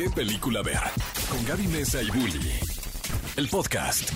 [0.00, 0.80] ¿Qué película ver?
[1.28, 2.58] Con Gaby Mesa y Bully.
[3.36, 4.10] El podcast.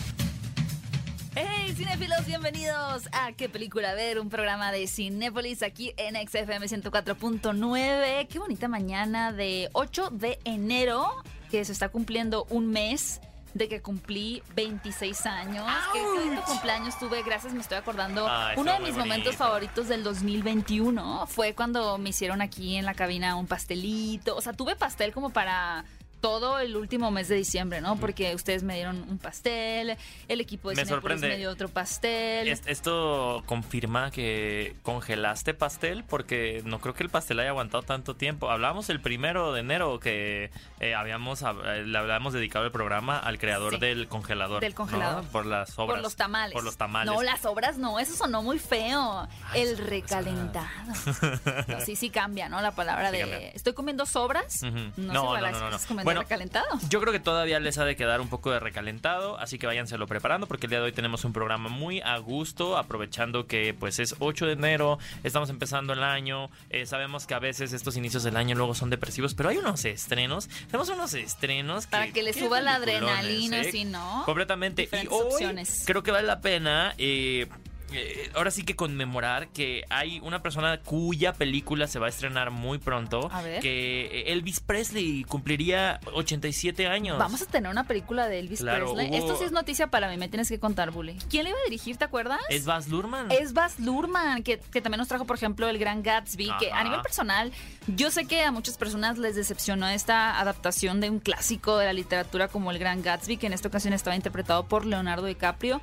[1.34, 4.18] Hey, cinéfilos, bienvenidos a ¿Qué película ver?
[4.18, 8.28] Un programa de Cinépolis aquí en XFM 104.9.
[8.28, 11.06] Qué bonita mañana de 8 de enero,
[11.50, 13.20] que se está cumpliendo un mes
[13.54, 15.64] de que cumplí 26 años.
[15.92, 18.26] Qué lindo cumpleaños tuve, gracias, me estoy acordando.
[18.28, 22.94] Ay, Uno de mis momentos favoritos del 2021 fue cuando me hicieron aquí en la
[22.94, 24.36] cabina un pastelito.
[24.36, 25.84] O sea, tuve pastel como para
[26.24, 27.96] todo el último mes de diciembre, ¿no?
[27.96, 29.94] Porque ustedes me dieron un pastel,
[30.26, 31.28] el equipo de Me sorprende.
[31.28, 32.48] me dio otro pastel.
[32.48, 38.16] Es- Esto confirma que congelaste pastel porque no creo que el pastel haya aguantado tanto
[38.16, 38.50] tiempo.
[38.50, 43.18] Hablábamos el primero de enero que eh, habíamos hab- eh, le habíamos dedicado el programa
[43.18, 43.80] al creador Sí.
[43.80, 44.60] del congelador.
[44.62, 45.24] Del congelador.
[45.24, 45.30] ¿no?
[45.30, 45.96] Por las obras.
[45.96, 46.54] Por los tamales.
[46.54, 47.12] Por los tamales.
[47.12, 49.28] No, las obras no, eso sonó muy feo.
[49.50, 50.66] Ay, el recalentado.
[51.68, 52.60] No, sí, sí cambia, ¿no?
[52.62, 53.20] La palabra Sí de.
[53.20, 53.48] cambia.
[53.50, 54.62] ¿Estoy comiendo sobras?
[54.62, 55.78] No, No, no, no, no.
[56.20, 56.88] ¿Estás comiendo Bueno, recalentado?
[56.88, 60.06] Yo creo que todavía les ha de quedar un poco de recalentado, así que váyanselo
[60.06, 63.98] preparando porque el día de hoy tenemos un programa muy a gusto, aprovechando que pues
[63.98, 68.22] es 8 de enero, estamos empezando el año, eh, sabemos que a veces estos inicios
[68.22, 72.32] del año luego son depresivos, pero hay unos estrenos, tenemos unos estrenos Para que le
[72.32, 73.70] suba la adrenalina, ¿eh?
[73.70, 74.22] ¿sí, no?
[74.24, 74.88] Completamente.
[74.92, 75.84] Y hoy opciones.
[75.86, 76.94] creo que vale la pena...
[76.98, 77.46] eh,
[77.94, 82.50] eh, ahora sí que conmemorar que hay una persona cuya película se va a estrenar
[82.50, 83.28] muy pronto.
[83.32, 83.60] A ver.
[83.60, 87.18] Que Elvis Presley cumpliría 87 años.
[87.18, 89.08] Vamos a tener una película de Elvis Claro, Presley.
[89.08, 91.16] hubo- Esto sí es noticia para mí, me tienes que contar, Bully.
[91.30, 92.40] ¿Quién le iba a dirigir, te acuerdas?
[92.48, 93.30] Es Baz Luhrmann.
[93.30, 96.82] Es Baz Luhrmann, que, que también nos trajo, por ejemplo, El Gran Gatsby, que a
[96.84, 97.52] nivel personal,
[97.86, 101.92] yo sé que a muchas personas les decepcionó esta adaptación de un clásico de la
[101.92, 105.80] literatura como El Gran Gatsby, que en esta ocasión estaba interpretado por Leonardo DiCaprio.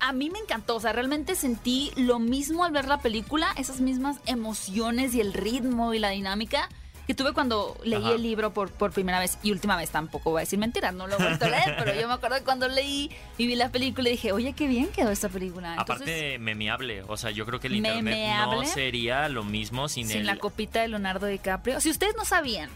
[0.00, 3.80] A mí me encantó, o sea, realmente sentí lo mismo al ver la película, esas
[3.80, 6.68] mismas emociones y el ritmo y la dinámica
[7.08, 8.12] que tuve cuando leí Ajá.
[8.12, 11.06] el libro por, por primera vez y última vez tampoco voy a decir mentiras, no
[11.06, 14.10] lo he vuelto a leer, pero yo me acuerdo cuando leí y vi la película
[14.10, 15.70] y dije, oye, qué bien quedó esta película.
[15.70, 17.02] Entonces, Aparte, memeable.
[17.04, 20.26] O sea, yo creo que el internet no sería lo mismo sin, sin el.
[20.26, 21.80] la copita de Leonardo DiCaprio.
[21.80, 22.68] Si ustedes no sabían,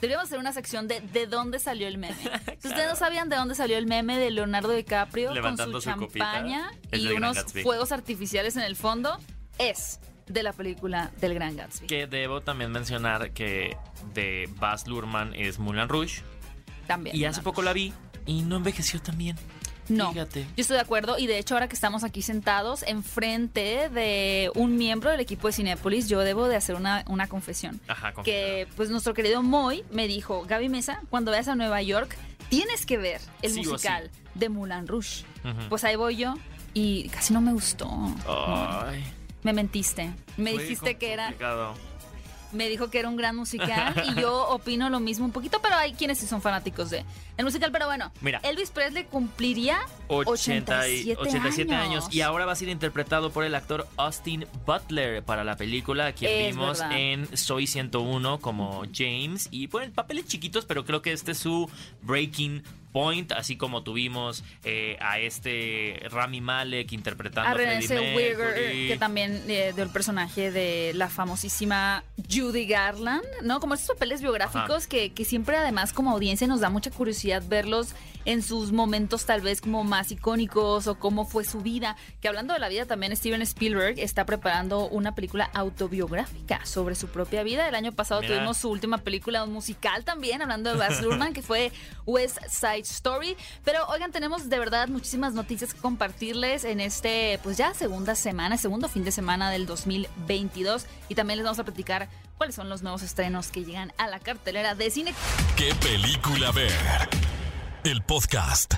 [0.00, 2.16] deberíamos hacer una sección de de dónde salió el meme.
[2.60, 5.88] Si ustedes no sabían de dónde salió el meme de Leonardo DiCaprio Levantando con su
[5.88, 9.18] champaña y unos fuegos artificiales en el fondo,
[9.58, 11.86] es de la película del Gran Gatsby.
[11.86, 13.76] Que debo también mencionar que
[14.14, 16.22] de Baz Luhrmann es Moulin Rouge.
[16.86, 17.16] También.
[17.16, 17.92] Y hace poco la vi
[18.26, 19.36] y no envejeció tan bien.
[19.88, 20.42] No, Fíjate.
[20.56, 24.76] yo estoy de acuerdo y de hecho ahora que estamos aquí sentados enfrente de un
[24.76, 27.80] miembro del equipo de Cinépolis, yo debo de hacer una, una confesión.
[27.88, 31.80] Ajá, con que pues nuestro querido Moy me dijo, Gaby Mesa, cuando vayas a Nueva
[31.82, 32.16] York,
[32.48, 35.24] tienes que ver el Sí musical de Moulin Rouge.
[35.68, 36.34] Pues ahí voy yo
[36.74, 37.88] y casi no me gustó.
[38.26, 39.02] Ay,
[39.42, 40.10] Me mentiste.
[40.36, 41.74] Me fue dijiste que era, complicado.
[42.52, 45.74] Me dijo que era un gran musical y yo opino lo mismo un poquito, pero
[45.76, 47.04] hay quienes sí son fanáticos de
[47.36, 47.70] el musical.
[47.72, 48.40] Pero bueno, Mira.
[48.42, 49.78] Elvis Presley cumpliría
[50.08, 52.06] 80 y- 87, 87 años.
[52.10, 56.30] Y ahora va a ser interpretado por el actor Austin Butler para la película, quien
[56.30, 56.98] Es vimos verdad.
[56.98, 59.48] en Soy 101 como James.
[59.50, 61.70] Y ponen papeles chiquitos, pero creo que este es su
[62.02, 62.62] breaking
[62.92, 68.88] point, así como tuvimos eh, a este Rami Malek interpretando a a René Mercury.
[68.88, 73.60] que también eh, dio el personaje de la famosísima Judy Garland, ¿no?
[73.60, 77.94] Como estos papeles biográficos que, que siempre además como audiencia nos da mucha curiosidad verlos
[78.24, 81.96] en sus momentos tal vez como más icónicos o cómo fue su vida.
[82.20, 87.08] Que hablando de la vida también Steven Spielberg está preparando una película autobiográfica sobre su
[87.08, 87.66] propia vida.
[87.68, 88.34] El año pasado Mira.
[88.34, 91.72] tuvimos su última película, un musical también, hablando de Baz Luhrmann, que fue
[92.04, 93.36] West Side Story.
[93.64, 98.56] Pero oigan, tenemos de verdad muchísimas noticias que compartirles en este, pues ya segunda semana,
[98.56, 100.86] segundo fin de semana del 2022.
[101.08, 104.20] Y también les vamos a platicar cuáles son los nuevos estrenos que llegan a la
[104.20, 105.14] cartelera de cine.
[105.56, 106.72] ¿Qué película ver?
[107.84, 108.74] El podcast.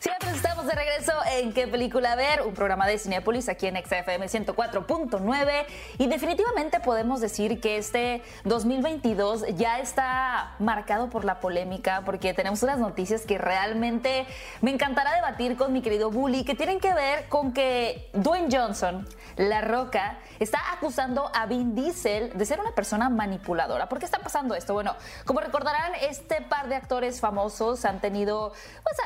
[0.00, 2.40] Siempre estamos de regreso en ¿Qué película ver?
[2.40, 5.66] Un programa de Cinepolis aquí en XFM 104.9
[5.98, 12.62] y definitivamente podemos decir que este 2022 ya está marcado por la polémica porque tenemos
[12.62, 14.24] unas noticias que realmente
[14.62, 19.06] me encantará debatir con mi querido Bully que tienen que ver con que Dwayne Johnson,
[19.36, 23.90] La Roca, está acusando a Vin Diesel de ser una persona manipuladora.
[23.90, 24.72] ¿Por qué está pasando esto?
[24.72, 24.96] Bueno,
[25.26, 28.96] como recordarán, este par de actores famosos han tenido pues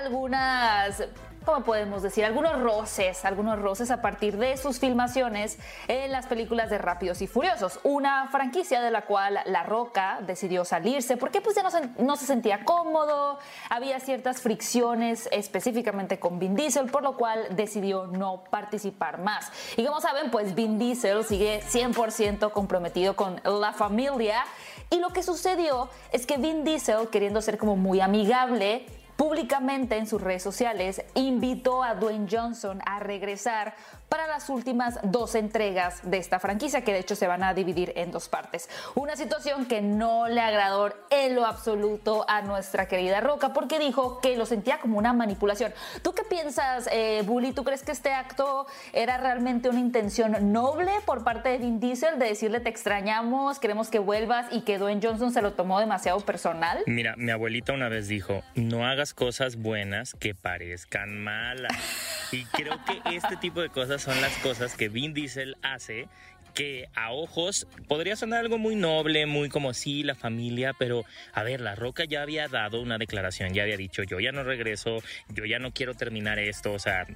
[0.85, 2.25] algunas ¿cómo podemos decir?
[2.25, 5.59] Algunos roces, algunos roces a partir de sus filmaciones
[5.89, 10.65] en las películas de Rápidos y Furiosos, una franquicia de la cual La Roca decidió
[10.65, 13.39] salirse porque pues ya no se, no se sentía cómodo,
[13.69, 19.51] había ciertas fricciones específicamente con Vin Diesel, por lo cual decidió no participar más.
[19.77, 24.45] Y como saben, pues Vin Diesel sigue 100% comprometido con la familia
[24.91, 28.87] Y lo que sucedió es que Vin Diesel, queriendo ser como muy amigable,
[29.25, 33.75] públicamente en sus redes sociales invitó a Dwayne Johnson a regresar
[34.09, 37.93] para las últimas dos entregas de esta franquicia, que de hecho se van a dividir
[37.97, 38.69] en dos partes.
[38.95, 44.21] Una situación que no le agradó en lo absoluto a nuestra querida Roca, porque dijo
[44.21, 45.73] que lo sentía como una manipulación.
[46.03, 47.53] ¿Tú qué piensas, eh, Bully?
[47.53, 52.19] ¿Tú crees que este acto era realmente una intención noble por parte de Vin Diesel
[52.19, 56.21] de decirle te extrañamos, queremos que vuelvas y que Dwayne Johnson se lo tomó demasiado
[56.21, 56.83] personal?
[56.87, 61.73] Mira, mi abuelita una vez dijo, no hagas cosas buenas que parezcan malas.
[62.33, 66.09] Y creo que este tipo de cosas son las cosas que Vin Diesel hace
[66.55, 71.43] que a ojos podría sonar algo muy noble, muy como sí, la familia, pero a
[71.43, 75.03] ver, La Roca ya había dado una declaración, ya había dicho, yo ya no regreso,
[75.29, 77.07] yo ya no quiero terminar esto, o sea,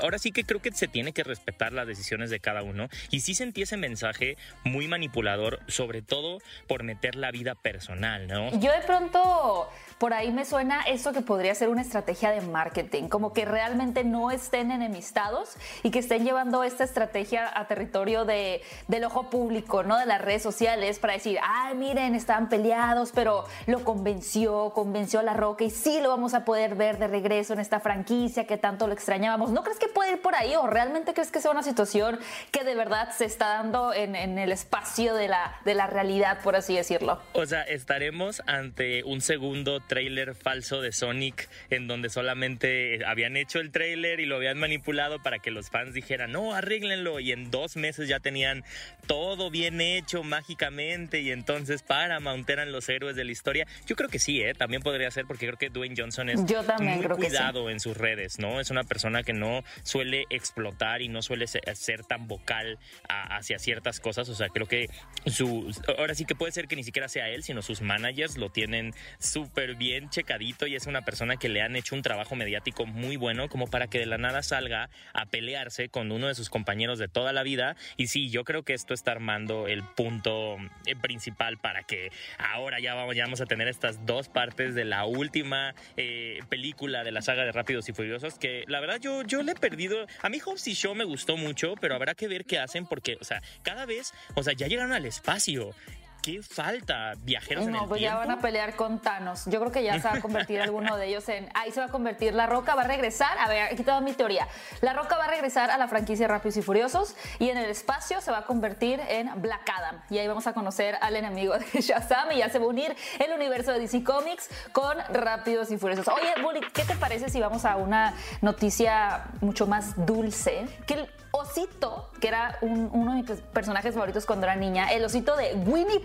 [0.00, 3.20] ahora sí que creo que se tiene que respetar las decisiones de cada uno y
[3.20, 8.50] sí sentí ese mensaje muy manipulador, sobre todo por meter la vida personal, ¿no?
[8.60, 9.70] Yo de pronto
[10.00, 14.02] por ahí me suena eso que podría ser una estrategia de marketing, como que realmente
[14.02, 19.82] no estén enemistados y que estén llevando esta estrategia a territorio de, del ojo público,
[19.82, 19.98] ¿no?
[19.98, 25.22] De las redes sociales para decir, ay, miren, estaban peleados, pero lo convenció, convenció a
[25.22, 28.56] La Roca y sí lo vamos a poder ver de regreso en esta franquicia que
[28.56, 29.50] tanto lo extrañábamos.
[29.50, 32.18] ¿No crees que puede ir por ahí o realmente crees que sea una situación
[32.52, 36.38] que de verdad se está dando en, en el espacio de la, de la realidad,
[36.42, 37.20] por así decirlo?
[37.34, 43.58] O sea, estaremos ante un segundo trailer falso de Sonic en donde solamente habían hecho
[43.58, 47.50] el trailer y lo habían manipulado para que los fans dijeran, no, arréglenlo y en
[47.50, 48.62] dos meses ya tenían
[49.08, 53.66] todo bien hecho mágicamente y entonces Paramount eran los héroes de la historia.
[53.86, 54.54] Yo creo que sí, ¿eh?
[54.54, 57.68] también podría ser porque creo que Dwayne Johnson es Yo también muy creo que cuidado
[57.68, 58.60] en sus redes, ¿no?
[58.60, 62.78] Es una persona que no suele explotar y no suele ser, ser tan vocal
[63.08, 64.86] a- hacia ciertas cosas, o sea, creo que
[65.26, 68.50] su ahora sí que puede ser que ni siquiera sea él, sino sus managers lo
[68.50, 72.84] tienen súper bien checadito y es una persona que le han hecho un trabajo mediático
[72.84, 76.50] muy bueno como para que de la nada salga a pelearse con uno de sus
[76.50, 80.58] compañeros de toda la vida y sí, yo creo que esto está armando el punto
[80.84, 84.84] eh, principal para que ahora ya vamos, ya vamos a tener estas dos partes de
[84.84, 89.22] la última eh, película de la saga de Rápidos y Furiosos que la verdad yo,
[89.22, 92.28] yo le he perdido, a mí Hobbs y Show me gustó mucho, pero habrá que
[92.28, 95.74] ver qué hacen porque, o sea, cada vez, o sea, ya llegaron al espacio.
[96.22, 97.12] ¿Qué falta?
[97.22, 99.44] ¿Viajeros en No, el pues ya van a pelear con Thanos.
[99.46, 101.48] Yo creo que ya se va a convertir alguno de ellos en.
[101.54, 102.34] Ahí se va a convertir.
[102.34, 103.38] La Roca va a regresar.
[103.38, 104.46] A ver, aquí toda mi teoría.
[104.82, 108.20] La Roca va a regresar a la franquicia Rápidos y Furiosos y en el espacio
[108.20, 110.02] se va a convertir en Black Adam.
[110.10, 112.94] Y ahí vamos a conocer al enemigo de Shazam y ya se va a unir
[113.18, 116.06] el universo de DC Comics con Rápidos y Furiosos.
[116.08, 118.12] Oye, Bully, ¿qué te parece si vamos a una
[118.42, 120.66] noticia mucho más dulce?
[120.86, 125.04] Que el osito, que era un- uno de mis personajes favoritos cuando era niña, el
[125.04, 126.00] osito de Winnie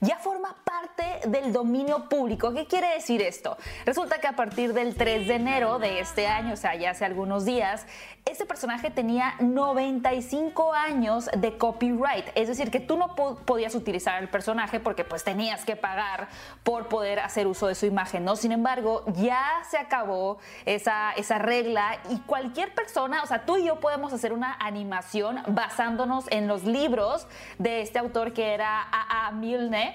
[0.00, 2.52] Ya forma parte del dominio público.
[2.52, 3.56] ¿Qué quiere decir esto?
[3.86, 7.04] Resulta que a partir del 3 de enero de este año, o sea, ya hace
[7.04, 7.86] algunos días,
[8.26, 12.26] este personaje tenía 95 años de copyright.
[12.34, 16.28] Es decir, que tú no po- podías utilizar el personaje porque pues tenías que pagar
[16.62, 18.36] por poder hacer uso de su imagen, ¿no?
[18.36, 23.64] Sin embargo, ya se acabó esa, esa regla y cualquier persona, o sea, tú y
[23.64, 27.26] yo podemos hacer una animación basándonos en los libros
[27.58, 29.29] de este autor que era A.A.
[29.32, 29.94] Milne.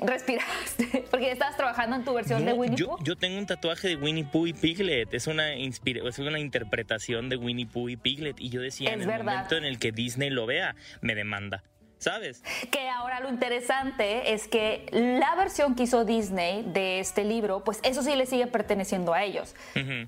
[0.00, 3.04] Respiraste, porque estabas trabajando en tu versión de Winnie yo, Pooh.
[3.04, 5.12] yo tengo un tatuaje de Winnie Pooh y Piglet.
[5.12, 8.40] Es una, inspira- es una interpretación de Winnie Pooh y Piglet.
[8.40, 9.24] Y yo decía, Es en el verdad.
[9.34, 11.62] momento en el que Disney lo vea, me demanda.
[12.02, 12.42] ¿Sabes?
[12.72, 17.78] Que ahora lo interesante es que la versión que hizo Disney de este libro, pues
[17.84, 19.54] eso sí le sigue perteneciendo a ellos.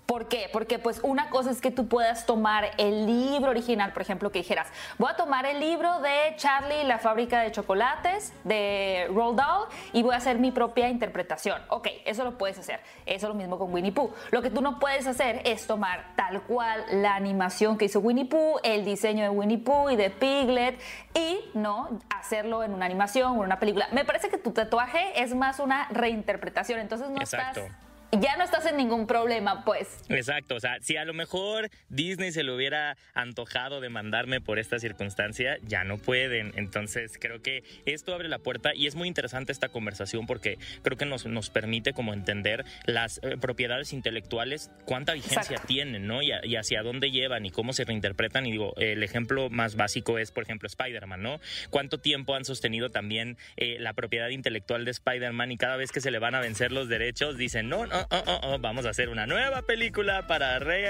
[0.04, 0.50] ¿Por qué?
[0.52, 4.40] Porque pues una cosa es que tú puedas tomar el libro original, por ejemplo, que
[4.40, 4.66] dijeras,
[4.98, 10.02] voy a tomar el libro de Charlie la fábrica de chocolates de Roald Dahl y
[10.02, 11.62] voy a hacer mi propia interpretación.
[11.68, 12.80] Ok, eso lo puedes hacer.
[13.06, 14.12] Eso es lo mismo con Winnie Pooh.
[14.32, 18.24] Lo que tú no puedes hacer es tomar tal cual la animación que hizo Winnie
[18.24, 20.80] Pooh, el diseño de Winnie Pooh y de Piglet
[21.14, 23.88] y no hacerlo en una animación o en una película.
[23.92, 27.60] Me parece que tu tatuaje es más una reinterpretación, entonces no Exacto.
[27.60, 27.83] estás
[28.20, 29.98] ya no estás en ningún problema, pues.
[30.08, 34.58] Exacto, o sea, si a lo mejor Disney se le hubiera antojado de mandarme por
[34.58, 36.52] esta circunstancia, ya no pueden.
[36.56, 40.96] Entonces creo que esto abre la puerta y es muy interesante esta conversación porque creo
[40.96, 45.66] que nos, nos permite como entender las eh, propiedades intelectuales, cuánta vigencia Exacto.
[45.66, 46.22] tienen, ¿no?
[46.22, 48.46] Y, a- y hacia dónde llevan y cómo se reinterpretan.
[48.46, 51.40] Y digo, el ejemplo más básico es, por ejemplo, Spider-Man, ¿no?
[51.70, 56.00] ¿Cuánto tiempo han sostenido también eh, la propiedad intelectual de Spider-Man y cada vez que
[56.00, 58.90] se le van a vencer los derechos dicen, no, no, oh, oh, oh, vamos a
[58.90, 60.84] hacer una nueva película para Rey.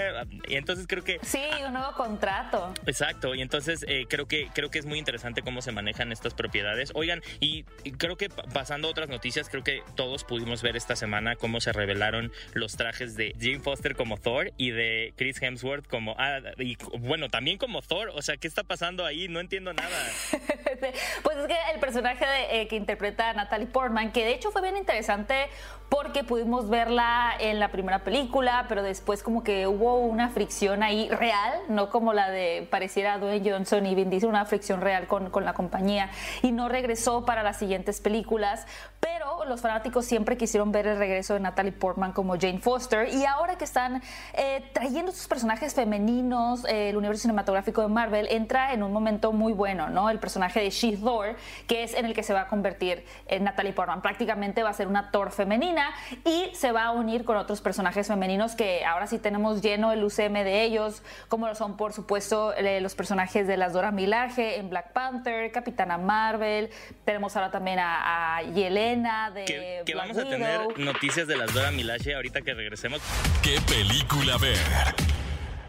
[0.49, 1.19] Y entonces creo que...
[1.23, 2.75] Sí, un nuevo contrato.
[2.87, 6.35] Exacto, y entonces eh, creo, que, creo que es muy interesante cómo se manejan estas
[6.35, 6.93] propiedades.
[6.95, 7.65] Oigan, y
[7.99, 11.73] creo que pasando a otras noticias, creo que todos pudimos ver esta semana cómo se
[11.73, 16.17] revelaron los trajes de Jane Foster como Thor y de Chris Hemsworth como...
[16.19, 18.11] Ah, y bueno, también como Thor.
[18.15, 19.29] O sea, ¿qué está pasando ahí?
[19.29, 19.97] No entiendo nada.
[21.23, 24.63] pues es que el personaje eh, que interpreta a Natalie Portman, que de hecho fue
[24.63, 25.49] bien interesante
[25.95, 31.09] porque pudimos verla en la primera película, pero después como que hubo una fricción ahí
[31.09, 35.45] real, no como la de pareciera Dwayne Johnson y Vin una fricción real con, con
[35.45, 36.11] la compañía
[36.43, 38.67] y no regresó para las siguientes películas,
[39.05, 43.07] pero los fanáticos siempre quisieron ver el regreso de Natalie Portman como Jane Foster.
[43.13, 48.29] Y ahora que están eh, trayendo sus personajes femeninos, eh, el universo cinematográfico de Marvel
[48.31, 50.09] entra en un momento muy bueno, ¿no?
[50.09, 53.75] El personaje de She-Thor, que es en el que se va a convertir en Natalie
[53.75, 55.91] Portman, prácticamente va a ser una Thor femenina
[56.25, 60.03] y se va a unir con otros personajes femeninos que ahora sí tenemos lleno el
[60.03, 64.71] UCM de ellos, como lo son por supuesto los personajes de las Dora Milaje en
[64.71, 66.71] Black Panther, Capitana Marvel,
[67.05, 69.83] tenemos ahora también a, Yelena de...
[69.85, 73.01] Que, vamos a tener noticias de las Dora Milaje ahorita que regresemos.
[73.43, 74.57] ¿Qué película ver?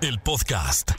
[0.02, 0.92] El podcast.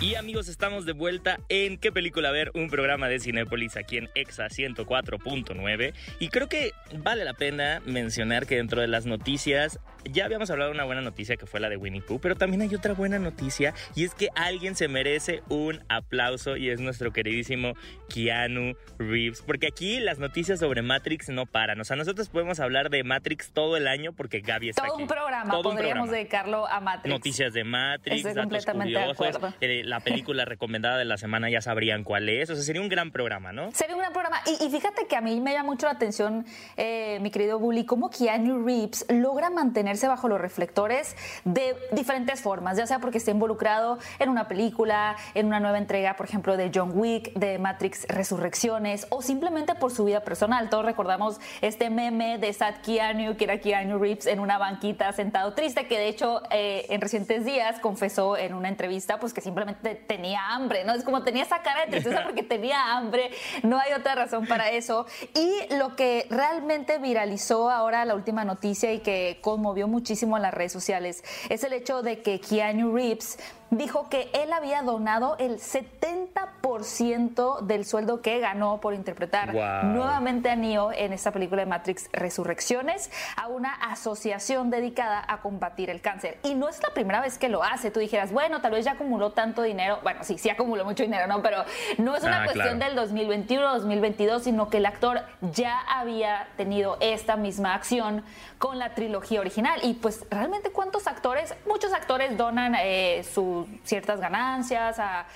[0.00, 2.52] Y amigos, estamos de vuelta en ¿Qué película ver?
[2.54, 5.92] Un programa de Cinepolis aquí en EXA 104.9.
[6.20, 9.80] Y creo que vale la pena mencionar que dentro de las noticias
[10.10, 12.62] ya habíamos hablado de una buena noticia que fue la de Winnie Pooh, pero también
[12.62, 17.12] hay otra buena noticia y es que alguien se merece un aplauso y es nuestro
[17.12, 17.74] queridísimo
[18.08, 21.80] Keanu Reeves, porque aquí las noticias sobre Matrix no paran.
[21.80, 25.02] O sea, nosotros podemos hablar de Matrix todo el año porque Gaby está todo aquí.
[25.02, 27.12] Un programa, todo podríamos dedicarlo a Matrix.
[27.12, 32.04] Noticias de Matrix, Estoy datos curiosos, eh, la película recomendada de la semana ya sabrían
[32.04, 32.50] cuál es.
[32.50, 33.70] O sea, sería un gran programa, ¿no?
[33.72, 34.40] Sería un gran programa.
[34.60, 36.44] Y, fíjate que a mí me llama mucho la atención,
[36.76, 42.76] eh, mi querido Bully, cómo Keanu Reeves logra mantener bajo los reflectores de diferentes formas,
[42.76, 46.70] ya sea porque esté involucrado en una película, en una nueva entrega, por ejemplo, de
[46.74, 50.68] John Wick, de Matrix Resurrecciones, o simplemente por su vida personal.
[50.70, 55.54] Todos recordamos este meme de Sad Keanu, que era Keanu Reeves en una banquita sentado
[55.54, 59.94] triste, que de hecho eh, en recientes días confesó en una entrevista pues que simplemente
[59.94, 60.94] tenía hambre, ¿no?
[60.94, 63.30] Es como tenía esa cara de tristeza porque tenía hambre,
[63.62, 65.06] no hay otra razón para eso.
[65.34, 70.54] Y lo que realmente viralizó ahora la última noticia y que conmovió muchísimo en las
[70.54, 73.38] redes sociales es el hecho de que Keanu Reeves
[73.76, 79.54] dijo que él había donado el 70% del sueldo que ganó por interpretar
[79.84, 85.90] nuevamente a Neo en esta película de Matrix Resurrecciones a una asociación dedicada a combatir
[85.90, 86.38] el cáncer.
[86.42, 87.90] Y no es la primera vez que lo hace.
[87.90, 89.98] Tú dijeras, bueno, tal vez ya acumuló tanto dinero.
[90.02, 91.42] Bueno, sí, sí acumuló mucho dinero, ¿no?
[91.42, 91.64] Pero
[91.98, 96.96] no es una ah, cuestión del 2021 2022, sino que el actor ya había tenido
[97.00, 98.24] esta misma acción
[98.58, 99.80] con la trilogía original.
[99.82, 105.26] Y pues realmente cuántos actores, muchos actores donan eh, su ciertas ganancias a,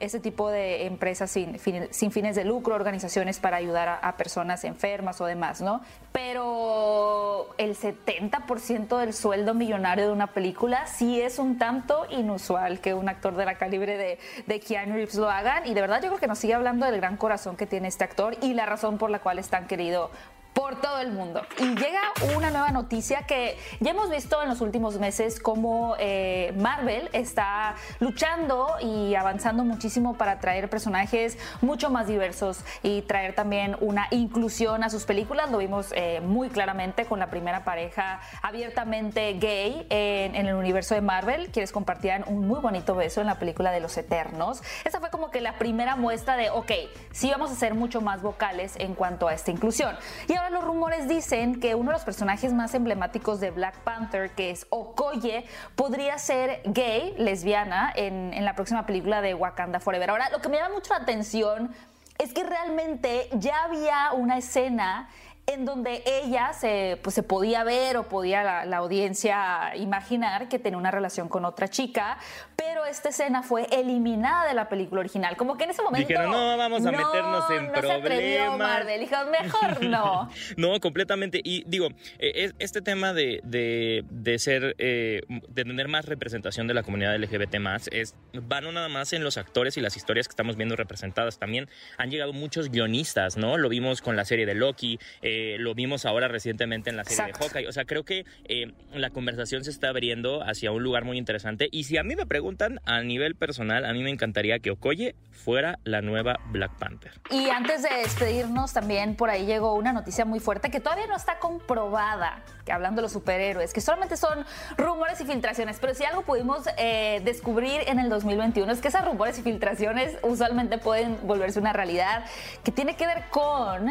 [0.00, 5.26] ese tipo de empresas sin, fines de lucro, organizaciones para ayudar a, personas enfermas o
[5.26, 5.80] demás, ¿no?
[6.12, 12.94] Pero el 70% del sueldo millonario de una película sí es un tanto inusual que
[12.94, 16.08] un actor de la calibre de, de Keanu Reeves lo hagan y de verdad yo
[16.08, 18.98] creo que nos sigue hablando del gran corazón que tiene este actor y la razón
[18.98, 20.10] por la cual es tan querido
[20.54, 21.42] por todo el mundo.
[21.58, 22.00] Y llega
[22.36, 27.74] una nueva noticia que ya hemos visto en los últimos meses cómo eh, Marvel está
[27.98, 34.84] luchando y avanzando muchísimo para traer personajes mucho más diversos y traer también una inclusión
[34.84, 35.50] a sus películas.
[35.50, 41.00] Lo vimos eh, muy claramente con la primera pareja abiertamente gay en, el universo de
[41.00, 44.62] Marvel, quienes compartían un muy bonito beso en la película de los Eternos.
[44.84, 46.70] Esa fue como que la primera muestra de, ok,
[47.10, 49.96] sí vamos a ser mucho más vocales en cuanto a esta inclusión.
[50.28, 54.30] Y ahora los rumores dicen que uno de los personajes más emblemáticos de Black Panther,
[54.30, 55.44] que es Okoye,
[55.76, 60.10] podría ser gay, lesbiana, en, en la próxima película de Wakanda Forever.
[60.10, 61.74] Ahora, lo que me llama mucho la atención
[62.18, 65.08] es que realmente ya había una escena
[65.46, 70.78] en donde ella se, pues, se podía ver o podía la, audiencia imaginar que tenía
[70.78, 72.16] una relación con otra chica,
[72.56, 75.36] pero esta escena fue eliminada de la película original.
[75.36, 76.08] Como que en ese momento.
[76.08, 78.58] Dijeron, no, vamos a meternos en no problemas.
[78.58, 79.00] Marvel.
[79.00, 80.30] Dijo, mejor no.
[80.56, 81.40] no, completamente.
[81.44, 86.82] Y digo, e, este tema de, de, ser, eh, de tener más representación de la
[86.82, 87.54] comunidad LGBT,
[87.92, 91.38] es, va no nada más en los actores y las historias que estamos viendo representadas.
[91.38, 91.68] También
[91.98, 93.56] han llegado muchos guionistas, ¿no?
[93.58, 94.98] Lo vimos con la serie de Loki.
[95.22, 97.66] Eh, eh, lo vimos ahora recientemente en la serie de Hawkeye.
[97.66, 101.68] O sea, creo que eh, la conversación se está abriendo hacia un lugar muy interesante.
[101.72, 102.43] Y si a mí me preguntan,
[102.84, 107.12] a nivel personal, a mí me encantaría que Okoye fuera la nueva Black Panther.
[107.30, 111.16] Y antes de despedirnos, también por ahí llegó una noticia muy fuerte que todavía no
[111.16, 114.44] está comprobada, que hablando de los superhéroes, que solamente son
[114.76, 119.04] rumores y filtraciones, pero si algo pudimos eh, descubrir en el 2021 es que esas
[119.04, 122.24] rumores y filtraciones usualmente pueden volverse una realidad,
[122.62, 123.90] que tiene que ver con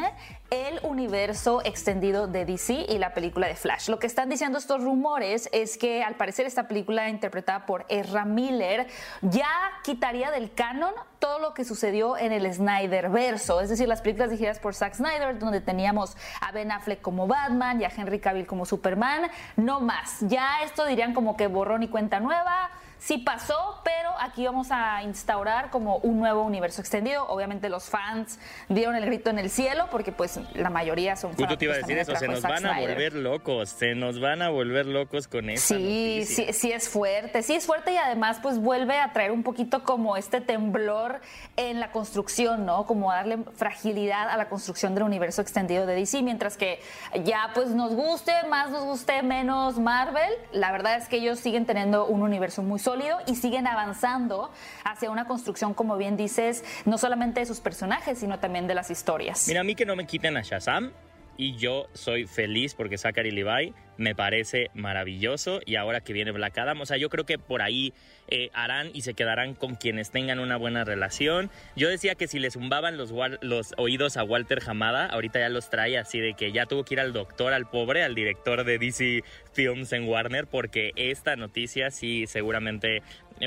[0.54, 3.90] el universo extendido de DC y la película de Flash.
[3.90, 8.24] Lo que están diciendo estos rumores es que al parecer esta película interpretada por Ezra
[8.24, 8.86] Miller
[9.24, 9.50] ya
[9.84, 14.30] quitaría del canon todo lo que sucedió en el Snyder verso, es decir, las películas
[14.30, 18.46] dirigidas por Zack Snyder, donde teníamos a Ben Affleck como Batman y a Henry Cavill
[18.46, 20.18] como Superman, no más.
[20.20, 22.70] Ya esto dirían como que borrón y cuenta nueva
[23.04, 27.28] sí pasó, pero aquí vamos a instaurar como un nuevo universo extendido.
[27.28, 31.58] Obviamente los fans dieron el grito en el cielo porque pues la mayoría son fans.
[31.58, 34.50] te iba a decir eso, se nos van a volver locos, se nos van a
[34.50, 35.76] volver locos con eso.
[35.76, 39.44] Sí, sí, sí es fuerte, sí es fuerte y además pues vuelve a traer un
[39.44, 41.20] poquito como este temblor
[41.58, 42.86] en la construcción, ¿no?
[42.86, 46.80] Como darle fragilidad a la construcción del universo extendido de DC, mientras que
[47.26, 51.66] ya pues nos guste, más nos guste, menos Marvel, la verdad es que ellos siguen
[51.66, 52.93] teniendo un universo muy sólido
[53.26, 54.52] y siguen avanzando
[54.84, 58.92] hacia una construcción, como bien dices, no solamente de sus personajes, sino también de las
[58.92, 59.48] historias.
[59.48, 60.92] Mira, a mí que no me quiten a Shazam,
[61.38, 66.58] y yo soy feliz porque Zachary Levi me parece maravilloso y ahora que viene Black
[66.58, 67.94] Adam, o sea, yo creo que por ahí
[68.28, 71.52] eh, harán y se quedarán con quienes tengan una buena relación.
[71.76, 75.70] Yo decía que si le zumbaban los, los oídos a Walter Hamada, ahorita ya los
[75.70, 78.78] trae así de que ya tuvo que ir al doctor, al pobre, al director de
[78.80, 79.24] DC
[79.54, 83.04] Films en Warner, porque esta noticia sí seguramente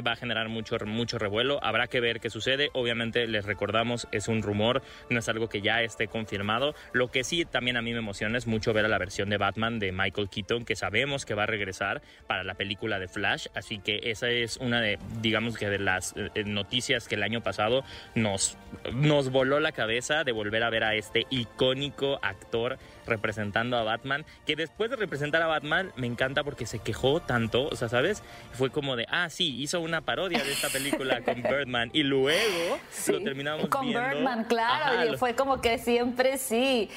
[0.06, 1.58] va a generar mucho, mucho revuelo.
[1.62, 2.70] Habrá que ver qué sucede.
[2.72, 6.74] Obviamente, les recordamos, es un rumor, no es algo que ya esté confirmado.
[6.92, 9.36] Lo que sí también a mí me emociona es mucho ver a la versión de
[9.36, 13.46] Batman de Michael Keaton, que sabemos que va a regresar para la película de Flash.
[13.54, 17.42] Así que esa es una de, digamos que de las eh, noticias que el año
[17.42, 18.56] pasado nos,
[18.92, 24.24] nos voló la cabeza de volver a ver a este icónico actor representando a Batman,
[24.46, 28.22] que después de representar a Batman me encanta porque se quejó tanto, o sea, ¿sabes?
[28.52, 32.78] Fue como de, ah, sí, hizo una parodia de esta película con Birdman y luego
[33.08, 34.00] lo terminamos con viendo.
[34.02, 36.90] Con Birdman, claro, y fue como que siempre sí.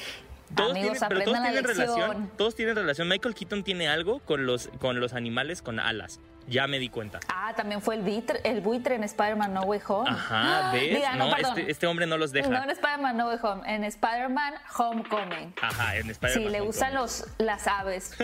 [0.54, 2.30] Todos Amigos, tienen, todos tienen relación.
[2.36, 3.08] Todos tienen relación.
[3.08, 6.20] Michael Keaton tiene algo con los, con los animales con alas.
[6.48, 7.20] Ya me di cuenta.
[7.28, 10.10] Ah, también fue el, buitre, el buitre en Spider-Man No Way Home.
[10.10, 10.98] Ajá, ¿ves?
[11.16, 12.48] no, este, este, hombre no los deja.
[12.48, 15.54] No en Spider-Man No Way Home, en Spider-Man Homecoming.
[15.62, 16.44] Ajá, en Spider-Man.
[16.44, 18.16] Sí, le usan los, las aves.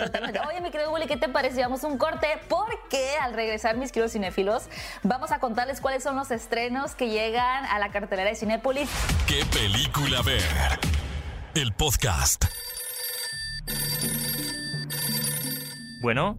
[0.49, 1.61] Oye, mi querido Willy, ¿qué te parece?
[1.61, 4.69] Vamos un corte porque al regresar, mis queridos cinéfilos,
[5.05, 8.91] vamos a contarles cuáles son los estrenos que llegan a la cartelera de Cinépolis.
[9.29, 10.43] ¿Qué película ver?
[11.57, 12.45] El podcast.
[16.03, 16.39] Bueno,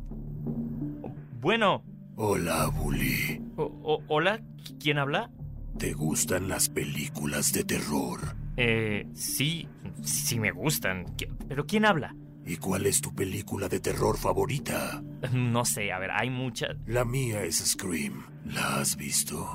[1.39, 1.83] bueno.
[2.15, 3.41] Hola, Bully.
[3.55, 4.39] ¿Hola?
[4.79, 5.31] ¿Quién habla?
[5.79, 8.35] ¿Te gustan las películas de terror?
[8.57, 9.67] Eh, sí,
[10.03, 11.05] sí me gustan.
[11.47, 12.15] ¿Pero quién habla?
[12.45, 15.01] ¿Y cuál es tu película de terror favorita?
[15.33, 16.77] No sé, a ver, hay muchas.
[16.85, 18.23] La mía es Scream.
[18.45, 19.49] ¿La has visto?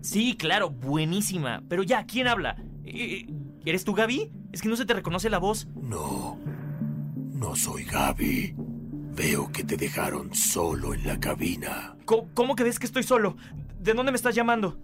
[0.00, 1.62] Sí, claro, buenísima.
[1.68, 2.56] Pero ya, ¿quién habla?
[2.84, 3.24] Eh,
[3.66, 4.30] ¿Eres tú, Gaby?
[4.52, 5.66] Es que no se te reconoce la voz.
[5.74, 6.38] No,
[7.32, 8.54] no soy Gaby.
[8.56, 11.96] Veo que te dejaron solo en la cabina.
[12.04, 13.36] ¿Cómo, que ves que estoy solo?
[13.80, 14.78] ¿De dónde me estás llamando?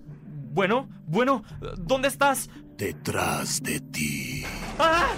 [0.50, 1.44] Bueno, bueno,
[1.78, 2.50] ¿dónde estás?
[2.76, 4.42] Detrás de ti.
[4.80, 5.12] ¡Ah!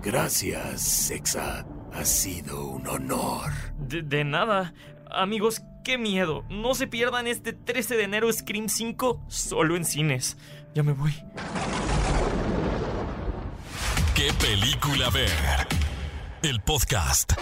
[0.00, 1.66] Gracias, Sexa.
[1.92, 3.50] Ha sido un honor.
[3.80, 4.74] De, de, nada.
[5.10, 6.44] Amigos, qué miedo.
[6.48, 10.36] No se pierdan este 13 de enero Scream 5 solo en cines.
[10.72, 11.12] Ya me voy.
[14.22, 15.66] ¿Qué película ver?
[16.44, 17.32] El podcast.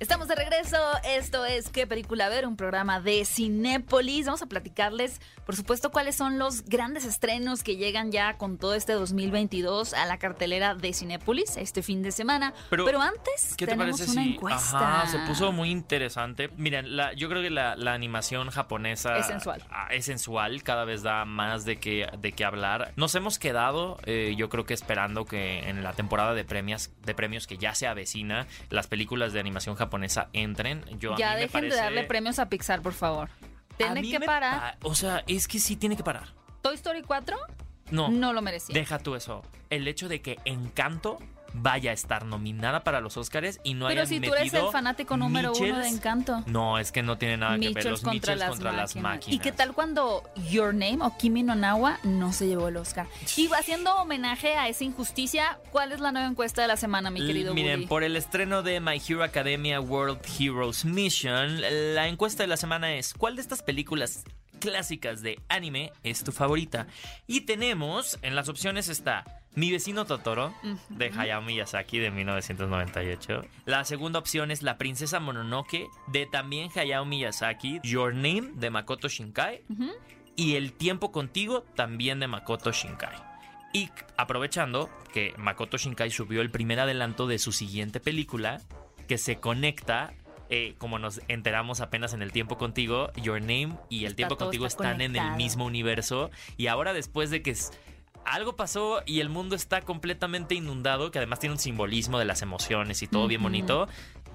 [0.00, 0.76] Estamos de regreso.
[1.02, 2.46] Esto es ¿Qué película ver?
[2.46, 4.26] Un programa de Cinépolis.
[4.26, 8.74] Vamos a platicarles, por supuesto, cuáles son los grandes estrenos que llegan ya con todo
[8.74, 12.54] este 2022 a la cartelera de Cinépolis este fin de semana.
[12.70, 15.04] Pero, antes, ¿qué tenemos te una encuesta.
[15.08, 16.48] se puso muy interesante.
[16.56, 19.64] Miren, la, yo creo que la, animación japonesa es sensual.
[19.68, 22.92] Ah, es sensual, cada vez da más de qué de qué hablar.
[22.94, 27.14] Nos hemos quedado, eh, yo creo que esperando que en la temporada de premios, de
[27.14, 30.84] premios que ya se avecina, las películas de animación japonesa japonesa entren.
[30.98, 33.30] Yo, ya a mí dejen me de darle premios a Pixar, por favor.
[33.76, 34.76] Tiene que parar.
[34.82, 36.34] o sea, es que sí tiene que parar.
[36.62, 37.36] ¿Toy Story 4?
[37.90, 38.08] No.
[38.08, 38.74] No lo merecía.
[38.74, 39.42] Deja tú eso.
[39.70, 41.18] El hecho de que Encanto
[41.60, 44.68] vaya a estar nominada para los Oscars y no Pero hayan si tú eres el
[44.70, 45.88] fanático número uno de.
[45.88, 46.42] Encanto.
[46.46, 47.84] No, es que no tiene nada que ver.
[47.84, 49.02] Los contra, las, contra las máquinas.
[49.02, 49.34] máquinas.
[49.34, 53.06] ¿Y qué tal cuando Your Name o Kimi no Nawa no se llevó el Oscar?
[53.36, 57.26] Y haciendo homenaje a esa injusticia, ¿cuál es la nueva encuesta de la semana, mi
[57.26, 57.86] querido Miren, Woody?
[57.86, 61.60] por el estreno de My Hero Academia World Heroes Mission,
[61.94, 64.24] la encuesta de la semana es ¿cuál de estas películas
[64.60, 66.86] clásicas de anime es tu favorita?
[67.26, 69.24] Y tenemos, en las opciones está
[69.58, 70.54] Mi vecino Totoro,
[70.88, 73.44] de Hayao Miyazaki, de 1998.
[73.64, 77.80] La segunda opción es La princesa Mononoke, de también Hayao Miyazaki.
[77.82, 79.64] Your Name, de Makoto Shinkai.
[80.36, 83.16] Y El tiempo contigo, también de Makoto Shinkai.
[83.72, 88.60] Y aprovechando que Makoto Shinkai subió el primer adelanto de su siguiente película,
[89.08, 90.12] que se conecta,
[90.50, 94.36] eh, como nos enteramos apenas en El tiempo contigo, Your Name y El Está tiempo
[94.36, 96.30] contigo está están en el mismo universo.
[96.56, 97.56] Y ahora después de que
[98.32, 102.42] algo pasó y el mundo está completamente inundado, que además tiene un simbolismo de las
[102.42, 103.88] emociones y todo bien bonito.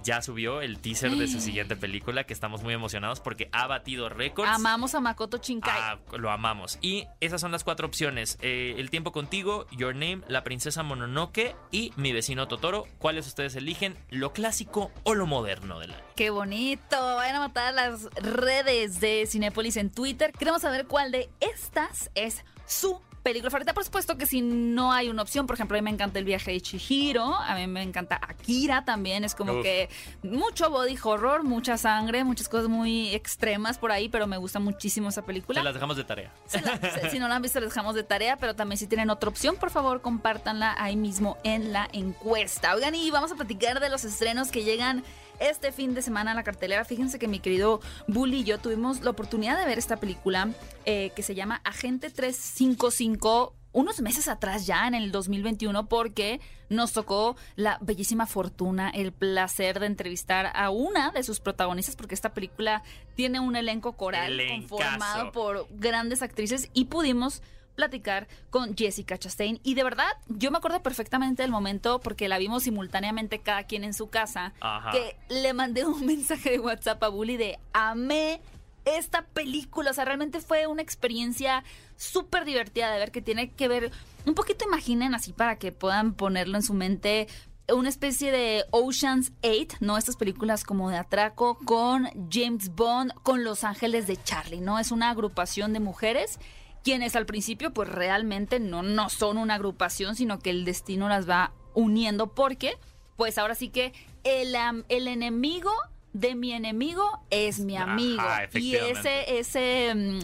[0.03, 4.09] Ya subió el teaser de su siguiente película, que estamos muy emocionados porque ha batido
[4.09, 4.51] récords.
[4.51, 5.73] Amamos a Makoto Shinkai.
[5.73, 6.77] Ah, lo amamos.
[6.81, 8.37] Y esas son las cuatro opciones.
[8.41, 12.85] Eh, el tiempo contigo, Your Name, La princesa Mononoke y Mi vecino Totoro.
[12.99, 13.97] ¿Cuáles ustedes eligen?
[14.09, 16.03] ¿Lo clásico o lo moderno del año?
[16.17, 16.97] Qué bonito.
[17.15, 20.33] Vayan a matar las redes de Cinépolis en Twitter.
[20.33, 23.73] Queremos saber cuál de estas es su película favorita.
[23.73, 26.25] Por supuesto que si no hay una opción, por ejemplo, a mí me encanta el
[26.25, 29.63] viaje de Chihiro, a mí me encanta Akira también, es como Uf.
[29.63, 29.89] que
[30.21, 35.09] mucho body horror, mucha sangre, muchas cosas muy extremas por ahí, pero me gusta muchísimo
[35.09, 35.61] esa película.
[35.61, 36.31] Se las dejamos de tarea.
[36.63, 39.29] La- si no la han visto, les dejamos de tarea, pero también si tienen otra
[39.29, 42.75] opción, por favor, compártanla ahí mismo en la encuesta.
[42.75, 45.03] Oigan, y vamos a platicar de los estrenos que llegan
[45.39, 46.85] este fin de semana a la cartelera.
[46.85, 50.49] Fíjense que mi querido Bully y yo tuvimos la oportunidad de ver esta película
[50.85, 56.93] eh, que se llama Agente 355 unos meses atrás ya en el 2021 porque nos
[56.93, 62.33] tocó la bellísima fortuna, el placer de entrevistar a una de sus protagonistas porque esta
[62.33, 62.83] película
[63.15, 64.77] tiene un elenco coral Elencazo.
[64.77, 67.41] conformado por grandes actrices y pudimos
[67.75, 72.37] platicar con Jessica Chastain y de verdad yo me acuerdo perfectamente del momento porque la
[72.37, 74.91] vimos simultáneamente cada quien en su casa Ajá.
[74.91, 78.41] que le mandé un mensaje de WhatsApp a Bully de amé
[78.85, 81.63] esta película, o sea, realmente fue una experiencia
[81.95, 83.91] súper divertida de ver que tiene que ver,
[84.25, 87.27] un poquito imaginen así para que puedan ponerlo en su mente,
[87.73, 89.97] una especie de Ocean's 8, ¿no?
[89.97, 94.79] Estas películas como de atraco con James Bond, con Los Ángeles de Charlie, ¿no?
[94.79, 96.39] Es una agrupación de mujeres
[96.83, 101.27] quienes al principio pues realmente no, no son una agrupación, sino que el destino las
[101.29, 102.77] va uniendo porque
[103.15, 103.93] pues ahora sí que
[104.23, 105.71] el, am- el enemigo
[106.13, 108.21] de mi enemigo es mi Ajá, amigo.
[108.53, 110.19] y ese, ese mm,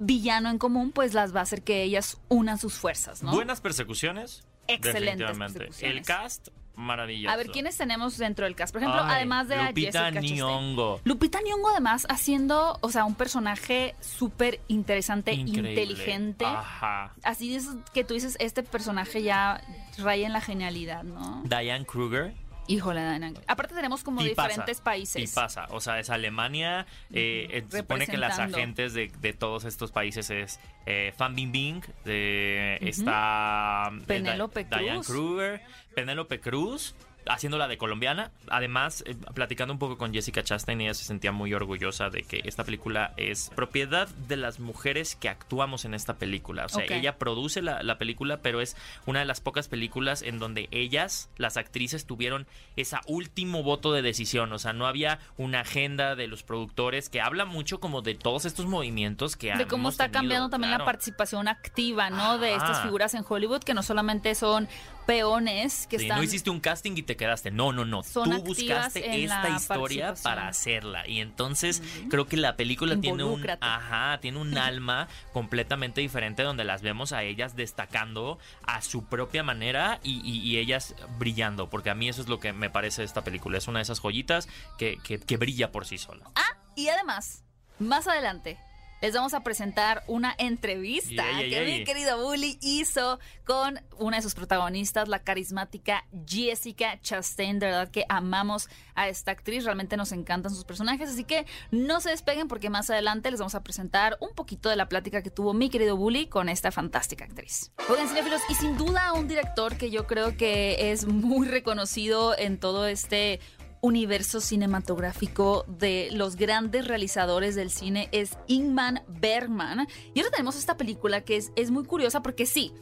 [0.00, 3.32] villano en común pues las va a hacer que ellas unan sus fuerzas, ¿no?
[3.32, 4.44] Buenas persecuciones.
[4.66, 5.58] Excelentes definitivamente.
[5.60, 5.96] persecuciones.
[5.98, 7.32] El cast, maravilloso.
[7.32, 8.72] a ver, ¿quiénes tenemos dentro del cast?
[8.72, 10.34] Por ejemplo, Ay, además de a Lupita Chastain.
[10.36, 11.00] Nyong'o.
[11.04, 15.70] Lupita Nyong'o además haciendo, o sea, un personaje súper interesante, Increíble.
[15.70, 16.44] inteligente.
[16.44, 17.12] Ajá.
[17.22, 19.60] Así es que tú dices, este personaje ya
[19.98, 21.42] raya en la genialidad, ¿no?
[21.44, 22.32] Diane Kruger.
[22.70, 23.32] Híjole, Dana.
[23.46, 25.32] Aparte tenemos como Y pasa, diferentes países.
[25.32, 26.86] Y pasa, o sea, es Alemania.
[27.10, 31.34] eh, eh, se supone que las agentes de, de todos estos países es eh, Fan
[31.34, 32.88] Bingbing, de, Ujú.
[32.90, 35.06] está eh, Penélope Di- Diane Cruz.
[35.06, 35.62] Kruger,
[35.98, 36.94] Penélope Cruz,
[37.26, 38.30] haciéndola de colombiana.
[38.48, 42.40] Además, eh, platicando un poco con Jessica Chastain, ella se sentía muy orgullosa de que
[42.44, 46.66] esta película es propiedad de las mujeres que actuamos en esta película.
[46.66, 50.38] O sea, ella produce la, la película, pero es una de las pocas películas en
[50.38, 54.52] donde ellas, las actrices, tuvieron ese último voto de decisión.
[54.52, 58.44] O sea, no había una agenda de los productores que habla mucho como de todos
[58.44, 62.38] estos movimientos que de cómo está tenido, cambiando también la participación activa, ¿no?
[62.38, 64.68] De estas figuras en Hollywood que no solamente son
[65.08, 67.50] peones que Sí, están no hiciste un casting y te quedaste.
[67.50, 68.02] No, no, no.
[68.02, 71.08] Son Tú buscaste esta historia para hacerla.
[71.08, 76.64] Y entonces creo que la película tiene un, ajá, tiene un alma completamente diferente donde
[76.64, 81.70] las vemos a ellas destacando a su propia manera y, y- y ellas brillando.
[81.70, 83.56] Porque a mí eso es lo que me parece de esta película.
[83.56, 86.26] Es una de esas joyitas que, que- que brilla por sí sola.
[86.34, 87.44] Ah, y además,
[87.78, 88.58] más adelante
[89.00, 94.34] les vamos a presentar una entrevista que mi querido Bully hizo con una de sus
[94.34, 97.58] protagonistas, la carismática Jessica Chastain.
[97.58, 102.00] De verdad que amamos a esta actriz, realmente nos encantan sus personajes, así que no
[102.00, 105.30] se despeguen porque más adelante les vamos a presentar un poquito de la plática que
[105.30, 107.70] tuvo mi querido Bully con esta fantástica actriz.
[107.88, 112.58] Oigan, cinéfilos, y sin duda un director que yo creo que es muy reconocido en
[112.58, 113.40] todo este
[113.80, 119.88] universo cinematográfico de los grandes realizadores del cine es Ingmar Bergman.
[120.14, 122.72] Y ahora tenemos esta película que es, es muy curiosa porque sí,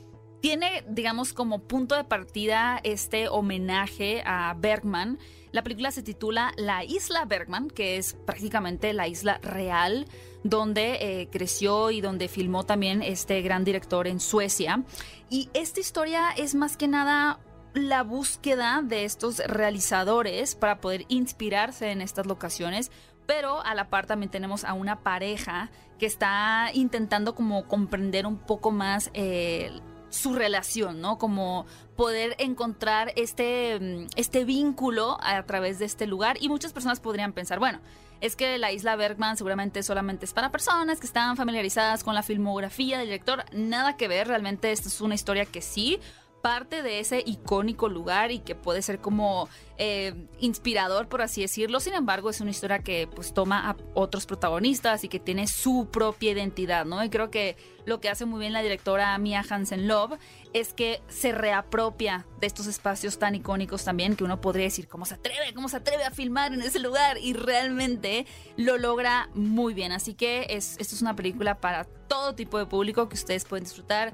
[0.41, 5.19] tiene, digamos, como punto de partida este homenaje a Bergman.
[5.51, 10.07] La película se titula La Isla Bergman, que es prácticamente la isla real
[10.45, 14.85] donde eh, creció y donde filmó también este gran director en Suecia.
[15.31, 17.41] Y esta historia es más que nada
[17.77, 22.91] la búsqueda de estos realizadores para poder inspirarse en estas locaciones,
[23.27, 28.39] pero a la par también tenemos a una pareja que está intentando como comprender un
[28.39, 29.71] poco más eh,
[30.11, 31.19] su relación, ¿no?
[31.19, 37.01] Como poder encontrar este, mm, este vínculo a través de este lugar y muchas personas
[37.01, 37.81] podrían pensar, bueno,
[38.21, 42.23] es que la isla Bergman seguramente solamente es para personas que están familiarizadas con la
[42.23, 46.01] filmografía del director, nada que ver, realmente esta es una historia que sí
[46.47, 51.81] parte de ese icónico lugar y que puede ser como eh, inspirador, por así decirlo.
[51.81, 55.89] Sin embargo, es una historia que pues toma a otros protagonistas y que tiene su
[55.91, 57.03] propia identidad, ¿no?
[57.03, 60.21] Y creo que lo que hace muy bien la directora Mia Hansen Love
[60.53, 65.05] es que se reapropia de estos espacios tan icónicos también que uno podría decir, ¿cómo
[65.05, 65.53] se atreve?
[65.53, 67.19] ¿Cómo se atreve a filmar en ese lugar?
[67.19, 68.25] Y realmente
[68.57, 69.91] lo logra muy bien.
[69.91, 73.65] Así que es, esto es una película para todo tipo de público que ustedes pueden
[73.65, 74.13] disfrutar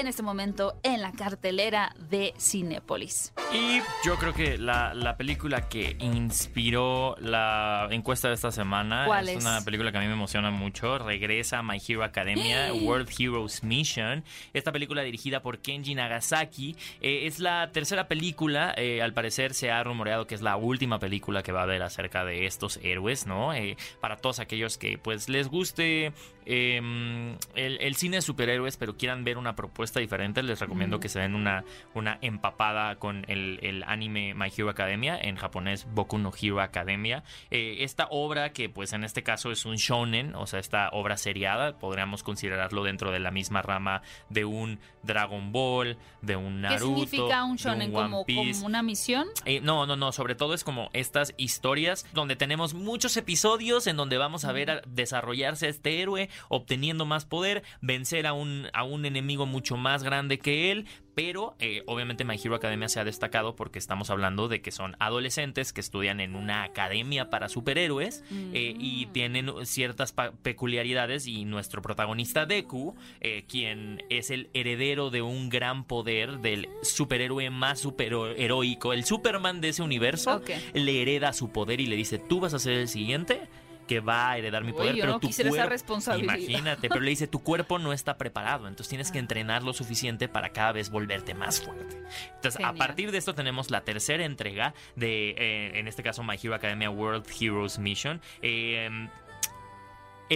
[0.00, 3.32] en este momento en la cartelera de Cinépolis.
[3.52, 9.44] Y yo creo que la, la, película que inspiró la encuesta de esta semana es,
[9.44, 10.98] una película que a mí me emociona mucho.
[10.98, 14.24] Regresa My Hero Academia, World Heroes Mission.
[14.54, 18.72] Esta película dirigida por Kenji Nagasaki eh, es la tercera película.
[18.78, 21.82] Eh, al parecer se ha rumoreado que es la última película que va a haber
[21.82, 23.52] acerca de estos héroes, ¿no?
[23.52, 26.14] Eh, para todos aquellos que pues les guste
[26.46, 31.08] em, el, el cine de superhéroes, pero quieran ver una propuesta diferente, les recomiendo que
[31.08, 31.64] se den una,
[31.94, 37.24] una empapada con el, anime My Hero Academia, en japonés Boku no Hero Academia.
[37.50, 41.16] Eh, esta obra, que pues en este caso es un shonen, o sea, esta obra
[41.16, 46.94] seriada, podríamos considerarlo dentro de la misma rama de un Dragon Ball, de un Naruto.
[46.94, 47.92] ¿Qué significa un shonen?
[47.92, 48.24] como,
[48.64, 49.28] una misión?
[49.44, 53.96] Eh, no, no, no, sobre todo es como estas historias donde tenemos muchos episodios en
[53.96, 58.84] donde vamos a ver a desarrollarse este héroe, obteniendo más poder, vencer a un, a
[58.84, 63.04] un enemigo mucho más grande que él, pero eh, obviamente My Hero Academia se ha
[63.04, 68.24] destacado porque estamos hablando de que son adolescentes que estudian en una academia para superhéroes
[68.30, 69.12] eh, y mm.
[69.12, 75.84] tienen ciertas peculiaridades y nuestro protagonista Deku, eh, quien es el heredero de un gran
[75.84, 81.86] poder del superhéroe más superheroico, el Superman de ese universo, le hereda su poder y
[81.86, 83.48] le dice, tú vas a ser el siguiente
[83.86, 87.78] que va a heredar mi poder, pero tu cuerpo, imagínate, pero le dice tu cuerpo
[87.78, 89.22] no está preparado, entonces tienes que ah.
[89.22, 92.02] entrenar lo suficiente para cada vez volverte más fuerte.
[92.34, 96.36] Entonces, a partir de esto tenemos la tercera entrega de, eh, en este caso, My
[96.42, 98.20] Hero Academia World Heroes Mission.
[98.40, 99.08] Eh,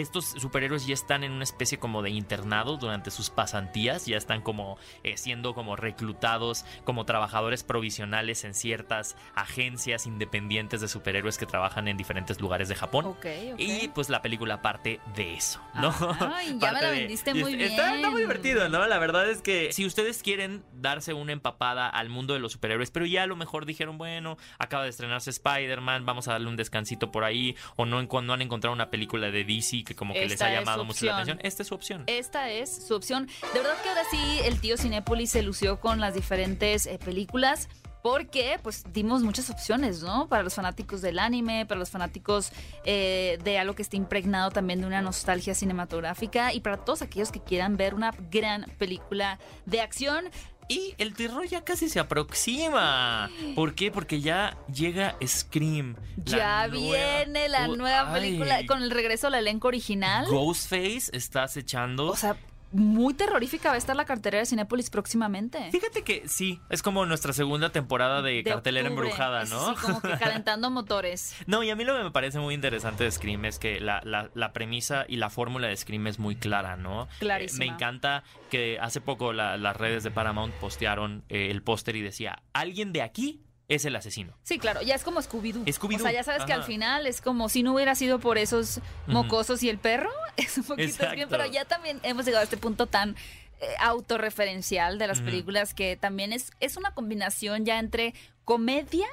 [0.00, 4.42] estos superhéroes ya están en una especie como de internado durante sus pasantías, ya están
[4.42, 11.46] como eh, siendo como reclutados como trabajadores provisionales en ciertas agencias independientes de superhéroes que
[11.46, 13.16] trabajan en diferentes lugares de Japón.
[13.56, 15.94] Y pues la película parte de eso, ¿no?
[16.20, 17.70] Ay, ya me la vendiste muy bien.
[17.70, 18.86] Está, está, muy divertido, ¿no?
[18.86, 22.90] La verdad es que si ustedes quieren darse una empapada al mundo de los superhéroes,
[22.90, 26.56] pero ya a lo mejor dijeron, bueno, acaba de estrenarse Spider-Man, vamos a darle un
[26.56, 30.26] descansito por ahí, o no, no han encontrado una película de DC que como que
[30.26, 31.38] les ha llamado mucho la atención.
[31.42, 32.04] Esta es su opción.
[32.06, 33.26] Esta es su opción.
[33.54, 37.68] De verdad que ahora sí el tío Cinépolis se lució con las diferentes eh, películas
[38.06, 40.28] porque pues dimos muchas opciones, ¿no?
[40.28, 42.52] Para los fanáticos del anime, para los fanáticos
[42.84, 47.32] eh, de algo que esté impregnado también de una nostalgia cinematográfica y para todos aquellos
[47.32, 50.26] que quieran ver una gran película de acción.
[50.68, 53.30] Y el terror ya casi se aproxima.
[53.54, 53.90] ¿Por qué?
[53.90, 55.96] Porque ya llega Scream.
[56.24, 60.26] Ya viene la nueva película con el regreso al elenco original.
[60.28, 62.06] Ghostface está acechando.
[62.06, 62.36] O sea,
[62.72, 65.70] muy terrorífica va a estar la cartelera de Cinépolis próximamente.
[65.70, 69.74] Fíjate que sí, es como nuestra segunda temporada de, cartelera embrujada, ¿no?
[69.74, 71.34] Sí, como que calentando motores.
[71.46, 74.50] No, y a mí lo que me parece muy interesante de Scream es que la,
[74.52, 77.08] premisa y la fórmula de Scream es muy clara, ¿no?
[77.18, 77.66] Clarísima.
[77.66, 82.42] me encanta que hace poco las redes de Paramount postearon eh, el póster y decía,
[82.52, 84.34] alguien de aquí es el asesino.
[84.42, 85.96] Sí, claro, ya es como Scooby-Doo.
[85.96, 88.80] o sea, ya sabes que al final es como si no hubiera sido por esos
[89.06, 92.56] mocosos y el perro, es un poquito bien, pero ya también hemos llegado a este
[92.56, 93.16] punto tan
[93.60, 99.06] eh, autorreferencial de las películas que también es, es una combinación ya entre comedia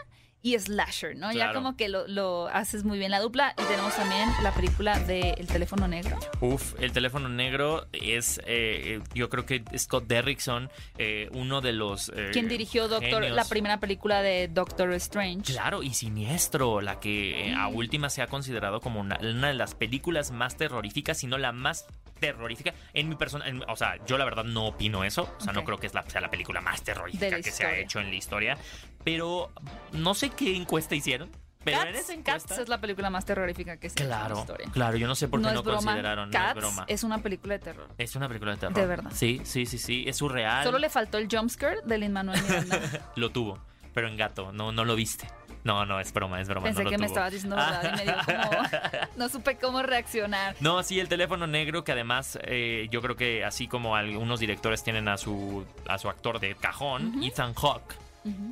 [0.43, 1.31] y slasher, ¿no?
[1.31, 3.55] Ya como que lo, haces muy bien la dupla.
[3.57, 6.19] Y tenemos también la película de El teléfono negro.
[6.41, 12.09] Uf, El teléfono negro es, eh, yo creo que Scott Derrickson, eh, uno de los...
[12.09, 15.53] Eh, Quien dirigió Doctor, la primera película de Doctor Strange.
[15.53, 19.75] Claro, y Siniestro, la que a última se ha considerado como una, una de las
[19.75, 21.85] películas más terroríficas, si no la más
[22.27, 22.73] terrorífica.
[22.93, 25.33] En mi persona, en- o sea, yo la verdad no opino eso.
[25.39, 27.77] O sea, no creo que es la, sea la película más terrorífica que se ha
[27.77, 28.57] hecho en la historia.
[29.03, 29.51] Pero
[29.91, 31.29] no sé qué encuesta hicieron.
[31.65, 34.17] Pero en Cats, Cats es la película más terrorífica que se ha hecho en la
[34.25, 34.67] Claro, historia.
[34.73, 35.77] claro, yo no sé por qué no no, broma.
[35.77, 36.85] consideraron, Cats no es broma.
[36.89, 37.87] es una película de terror.
[37.97, 38.75] Es una película de terror.
[38.75, 39.11] De verdad.
[39.13, 40.03] Sí, sí, sí, sí.
[40.05, 40.63] Es surreal.
[40.65, 42.81] Solo le faltó el jumpscare de Lin Manuel Miranda.
[43.15, 43.59] Lo tuvo,
[43.93, 44.51] pero en gato.
[44.51, 45.25] No, no lo viste.
[45.63, 46.65] No, no, es broma, es broma.
[46.65, 48.67] Pensé no que me estabas diciendo verdad y me dio como...
[49.15, 50.55] No supe cómo reaccionar.
[50.59, 54.83] No, sí, el teléfono negro, que además eh, yo creo que así como algunos directores
[54.83, 58.02] tienen a su, a su actor de cajón, Ethan Hawke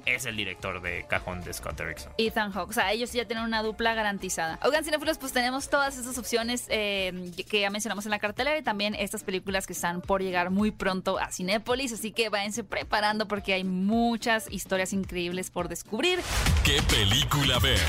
[0.05, 2.13] es el director de cajón de Scott Derrickson.
[2.17, 2.69] Ethan Hawke.
[2.69, 4.60] O sea, ellos ya tienen una dupla garantizada.
[4.63, 8.62] Oigan, cinéfilos, pues tenemos todas esas opciones eh, que ya mencionamos en la cartelera y
[8.62, 11.93] también estas películas que están por llegar muy pronto a Cinépolis.
[11.93, 16.19] Así que váyanse preparando porque hay muchas historias increíbles por descubrir.
[16.63, 17.79] ¿Qué película ver?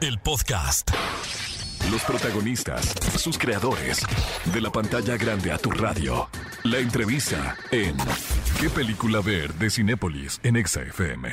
[0.00, 0.90] El podcast.
[1.88, 4.02] Los protagonistas, sus creadores.
[4.52, 6.28] De la pantalla grande a tu radio.
[6.64, 7.96] La entrevista en
[8.60, 9.52] ¿Qué película ver?
[9.54, 11.30] de Cinépolis en Exa FM.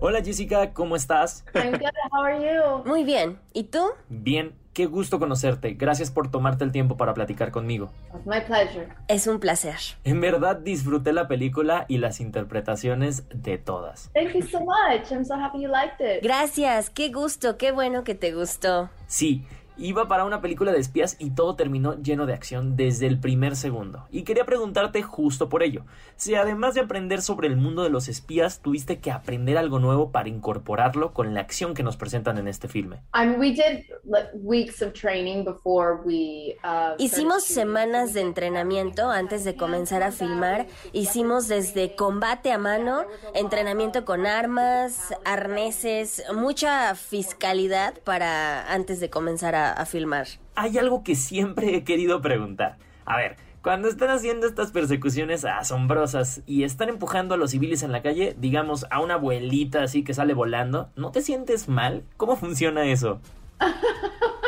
[0.00, 1.44] Hola Jessica, ¿cómo estás?
[1.54, 1.90] I'm good.
[2.12, 2.84] How are you?
[2.88, 3.38] Muy bien.
[3.52, 3.80] ¿Y tú?
[4.08, 5.72] Bien, qué gusto conocerte.
[5.72, 7.90] Gracias por tomarte el tiempo para platicar conmigo.
[8.14, 8.88] It's my pleasure.
[9.08, 9.76] Es un placer.
[10.04, 14.10] En verdad disfruté la película y las interpretaciones de todas.
[14.12, 15.10] Thank you so much.
[15.10, 16.22] I'm so happy you liked it.
[16.22, 16.90] Gracias.
[16.90, 17.56] Qué gusto.
[17.56, 18.90] Qué bueno que te gustó.
[19.06, 19.46] Sí,
[19.78, 23.56] iba para una película de espías y todo terminó lleno de acción desde el primer
[23.56, 24.06] segundo.
[24.10, 25.84] Y quería preguntarte justo por ello.
[26.16, 30.12] Si además de aprender sobre el mundo de los espías, tuviste que aprender algo nuevo
[30.12, 33.02] para incorporarlo con la acción que nos presentan en este filme.
[33.14, 36.56] I mean, we did like, weeks of training before we.
[36.64, 40.66] Uh, Hicimos semanas de entrenamiento antes de comenzar a filmar.
[40.92, 49.54] Hicimos desde combate a mano, entrenamiento con armas, arneses, mucha fiscalidad para antes de comenzar
[49.54, 50.26] a, a filmar.
[50.54, 52.78] Hay algo que siempre he querido preguntar.
[53.04, 57.90] A ver, cuando están haciendo estas persecuciones asombrosas y están empujando a los civiles en
[57.90, 62.04] la calle, digamos a una abuelita así que sale volando, ¿no te sientes mal?
[62.16, 63.20] ¿Cómo funciona eso?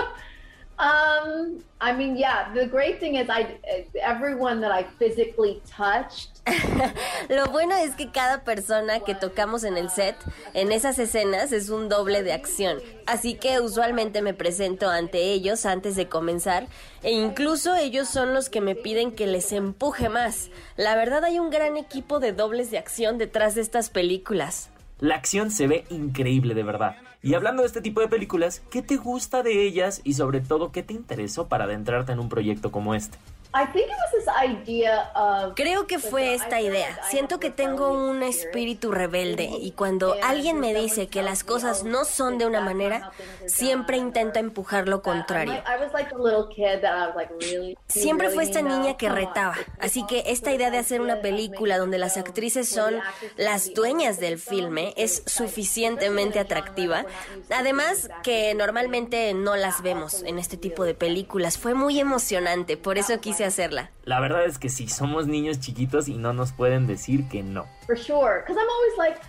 [0.78, 2.52] Um, I mean, yeah.
[2.54, 3.58] The great thing is, I
[4.00, 6.40] everyone that I physically touched.
[7.28, 10.16] Lo bueno es que cada persona que tocamos en el set,
[10.54, 12.78] en esas escenas, es un doble de acción.
[13.06, 16.68] Así que usualmente me presento ante ellos antes de comenzar
[17.02, 20.48] e incluso ellos son los que me piden que les empuje más.
[20.76, 24.70] La verdad hay un gran equipo de dobles de acción detrás de estas películas.
[25.00, 26.96] La acción se ve increíble de verdad.
[27.20, 30.70] Y hablando de este tipo de películas, ¿qué te gusta de ellas y sobre todo
[30.70, 33.18] qué te interesó para adentrarte en un proyecto como este?
[33.54, 35.54] I think it was this idea of.
[35.54, 37.00] Creo que fue esta idea.
[37.08, 42.04] Siento que tengo un espíritu rebelde y cuando alguien me dice que las cosas no
[42.04, 43.10] son de una manera,
[43.46, 45.54] siempre intento empujar lo contrario.
[45.54, 47.70] I was like a little kid that I was like really.
[47.70, 51.78] you Siempre fue esta niña que retaba, así que esta idea de hacer una película
[51.78, 53.00] donde las actrices son
[53.36, 57.06] las dueñas del filme es suficientemente atractiva.
[57.50, 61.56] Además que normalmente no las vemos en este tipo de películas.
[61.56, 63.90] Fue muy emocionante, por eso quise hacerla.
[64.04, 67.66] La verdad es que sí, somos niños chiquitos y no nos pueden decir que no.
[67.86, 69.20] For sure, because I'm always like.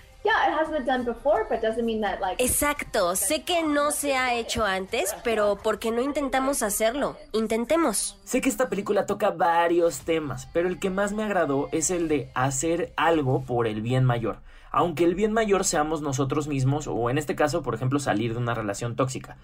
[2.37, 7.17] Exacto, sé que no se ha hecho antes, pero ¿por qué no intentamos hacerlo?
[7.31, 8.17] Intentemos.
[8.25, 12.09] Sé que esta película toca varios temas, pero el que más me agradó es el
[12.09, 14.41] de hacer algo por el bien mayor.
[14.71, 18.39] Aunque el bien mayor seamos nosotros mismos, o en este caso, por ejemplo, salir de
[18.39, 19.37] una relación tóxica.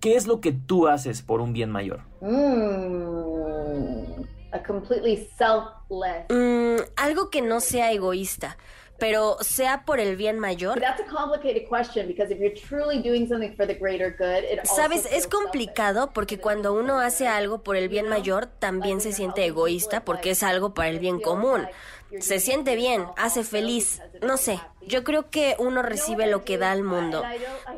[0.00, 2.00] ¿Qué es lo que tú haces por un bien mayor?
[2.22, 6.24] Mm, a completely selfless.
[6.30, 8.56] Mm, algo que no sea egoísta,
[8.98, 10.80] pero sea por el bien mayor.
[10.80, 14.42] But that's a complicated question because if you're truly doing something for the greater good,
[14.50, 19.02] it also Sabes, es complicado porque cuando uno hace algo por el bien mayor, también
[19.02, 21.68] se siente egoísta porque es algo para el bien común.
[22.18, 24.60] Se siente bien, hace feliz, no sé.
[24.86, 27.22] Yo creo que uno recibe lo que da al mundo.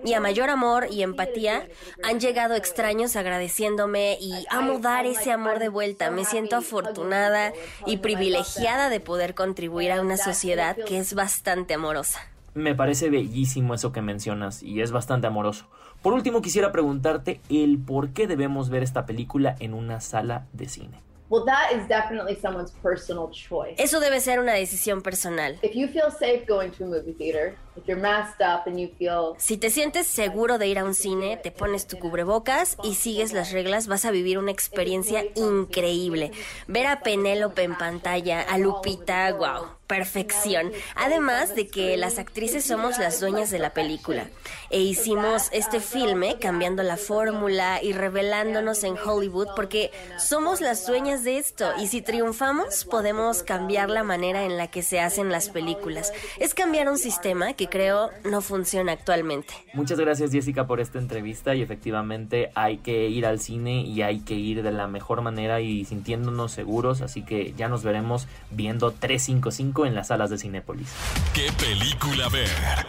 [0.05, 1.69] Y a mayor amor y empatía,
[2.03, 6.11] han llegado extraños agradeciéndome y amo dar ese amor de vuelta.
[6.11, 7.53] Me siento afortunada
[7.87, 12.21] y privilegiada de poder contribuir a una sociedad que es bastante amorosa.
[12.55, 15.67] Me parece bellísimo eso que mencionas y es bastante amoroso.
[16.03, 20.69] Por último, quisiera preguntarte el por qué debemos ver esta película en una sala de
[20.69, 21.12] cine.
[21.33, 23.77] Well, that is definitely someone's personal choice.
[23.79, 25.59] Eso debe ser una decisión personal.
[25.63, 28.91] If you feel safe going to a movie theater, if you're masked up and you
[28.99, 32.97] feel Si te sientes seguro de ir a un cine, te pones tu cubrebocas y
[32.97, 36.33] sigues las reglas, vas a vivir una experiencia increíble.
[36.67, 39.69] Ver a Penélope en pantalla, a Lupita, wow.
[39.87, 40.73] Perfección.
[40.97, 44.29] Además de que las actrices somos las dueñas de la película.
[44.71, 51.25] E hicimos este filme cambiando la fórmula y revelándonos en Hollywood porque somos las dueñas
[51.25, 55.51] de esto y si triunfamos podemos cambiar la manera en la que se hacen las
[55.51, 56.13] películas.
[56.39, 59.53] Es cambiar un sistema que creo no funciona actualmente.
[59.75, 64.21] Muchas gracias Jessica por esta entrevista y efectivamente hay que ir al cine y hay
[64.21, 68.93] que ir de la mejor manera y sintiéndonos seguros, así que ya nos veremos viendo
[68.93, 70.89] 355 en las salas de Cinépolis.
[71.35, 72.87] ¿Qué película ver?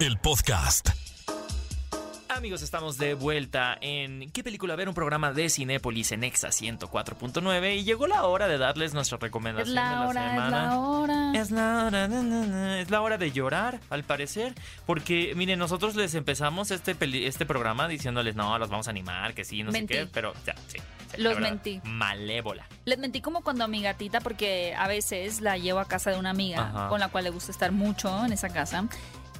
[0.00, 0.99] El podcast.
[2.40, 4.88] Amigos, estamos de vuelta en ¿Qué película ver?
[4.88, 9.68] Un programa de Cinépolis en Exa 104.9 y llegó la hora de darles nuestra recomendación
[9.68, 10.50] Es la de la hora, es semana.
[10.50, 11.32] la hora.
[11.34, 12.80] Es la hora, na, na, na.
[12.80, 14.54] es la hora de llorar, al parecer,
[14.86, 19.34] porque miren, nosotros les empezamos este peli- este programa diciéndoles, "No, los vamos a animar,
[19.34, 19.92] que sí, no Mentí.
[19.92, 20.78] sé qué", pero ya, sí.
[21.18, 21.80] Los verdad, mentí.
[21.84, 22.66] Malévola.
[22.86, 26.18] Les mentí como cuando a mi gatita, porque a veces la llevo a casa de
[26.18, 26.88] una amiga Ajá.
[26.88, 28.84] con la cual le gusta estar mucho en esa casa.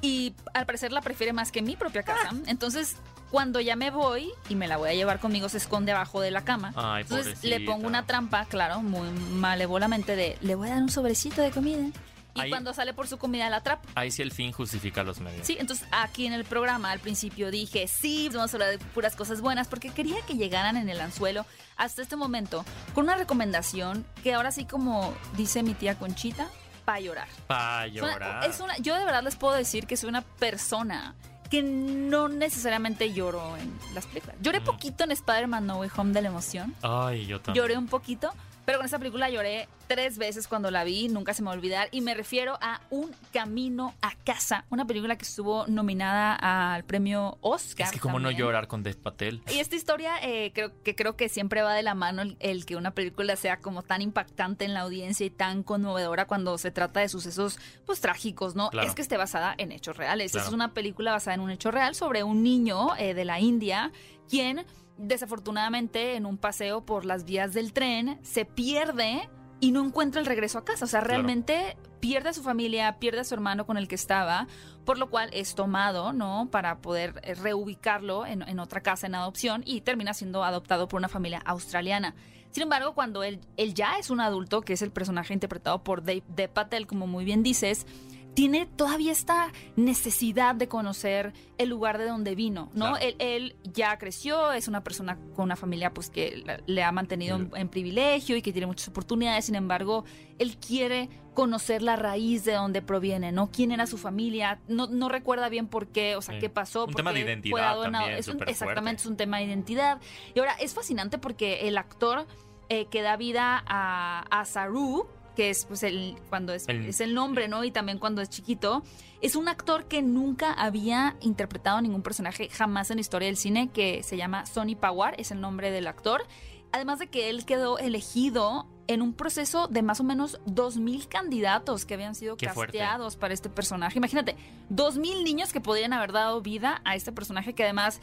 [0.02, 2.30] Y al parecer la prefiere más que mi propia casa.
[2.46, 2.96] Entonces,
[3.30, 6.30] cuando ya me voy y me la voy a llevar conmigo, se esconde abajo de
[6.30, 6.72] la cama.
[6.76, 7.72] Ay, Entonces le pobrecita.
[7.72, 11.86] pongo una trampa, claro, muy malévolamente de le voy a dar un sobrecito de comida.
[12.32, 13.88] Y Ahí- cuando sale por su comida la atrapo.
[13.96, 15.44] Ahí sí el fin justifica los medios.
[15.46, 19.16] Sí, entonces aquí en el programa al principio dije, sí, vamos a hablar de puras
[19.16, 21.44] cosas buenas, porque quería que llegaran en el anzuelo
[21.76, 26.48] hasta este momento con una recomendación que ahora sí, como dice mi tía Conchita,
[26.90, 27.28] para llorar.
[27.46, 28.44] Pa' Es una- llorar.
[28.44, 31.14] Es una, yo de verdad les puedo decir que soy una persona
[31.50, 34.36] que no necesariamente lloro en las películas.
[34.40, 34.64] Lloré Mm.
[34.64, 36.74] poquito en Spider-Man No Way Home de la emoción.
[36.82, 37.62] Ay, yo también.
[37.64, 38.32] Lloré un poquito,
[38.70, 41.56] pero con esta película lloré tres veces cuando la vi, nunca se me va a
[41.56, 41.88] olvidar.
[41.90, 47.36] Y me refiero a Un Camino a Casa, una película que estuvo nominada al premio
[47.40, 47.86] Oscar.
[47.86, 49.42] Es que como no llorar con Dev Patel.
[49.52, 52.64] Y esta historia eh, creo que creo que siempre va de la mano el, el
[52.64, 56.70] que una película sea como tan impactante en la audiencia y tan conmovedora cuando se
[56.70, 58.70] trata de sucesos pues trágicos, ¿no?
[58.70, 58.86] Claro.
[58.86, 60.30] Es que esté basada en hechos reales.
[60.30, 60.46] Claro.
[60.46, 63.90] Es una película basada en un hecho real sobre un niño eh, de la India
[64.28, 64.64] quien
[65.00, 69.28] desafortunadamente en un paseo por las vías del tren se pierde
[69.60, 70.84] y no encuentra el regreso a casa.
[70.84, 71.14] O sea, Claro.
[71.14, 74.46] realmente pierde a su familia, pierde a su hermano con el que estaba,
[74.86, 76.48] por lo cual es tomado, ¿no?
[76.50, 80.98] Para poder eh, reubicarlo en, en otra casa en adopción y termina siendo adoptado por
[80.98, 82.14] una familia australiana.
[82.52, 86.02] Sin embargo, cuando él, él ya es un adulto, que es el personaje interpretado por
[86.02, 87.86] Dave, Dave Patel, como muy bien dices,
[88.34, 92.90] tiene todavía esta necesidad de conocer el lugar de donde vino, ¿no?
[92.90, 92.96] Claro.
[92.98, 97.36] Él, él ya creció, es una persona con una familia pues que le ha mantenido
[97.36, 100.04] en, en privilegio y que tiene muchas oportunidades, sin embargo,
[100.38, 103.50] él quiere conocer la raíz de donde proviene, ¿no?
[103.50, 104.60] ¿Quién era su familia?
[104.68, 106.40] No, no recuerda bien por qué, o sea, Sí.
[106.40, 106.84] qué pasó.
[106.86, 110.00] Un tema de identidad también, es un- exactamente, es un tema de identidad.
[110.34, 112.26] Y ahora, es fascinante porque el actor
[112.72, 117.00] eh, que da vida a, a Saru, que es pues el cuando es El- es
[117.00, 117.64] el nombre, ¿no?
[117.64, 118.82] Y también cuando es chiquito,
[119.20, 123.68] es un actor que nunca había interpretado ningún personaje jamás en la historia del cine,
[123.72, 126.24] que se llama Sonny Pawar, es el nombre del actor.
[126.72, 131.84] Además de que él quedó elegido en un proceso de más o menos 2.000 candidatos
[131.84, 132.78] que habían sido Qué fuerte.
[132.78, 133.98] casteados para este personaje.
[133.98, 134.36] Imagínate,
[134.68, 138.00] 2.000 niños que podrían haber dado vida a este personaje que además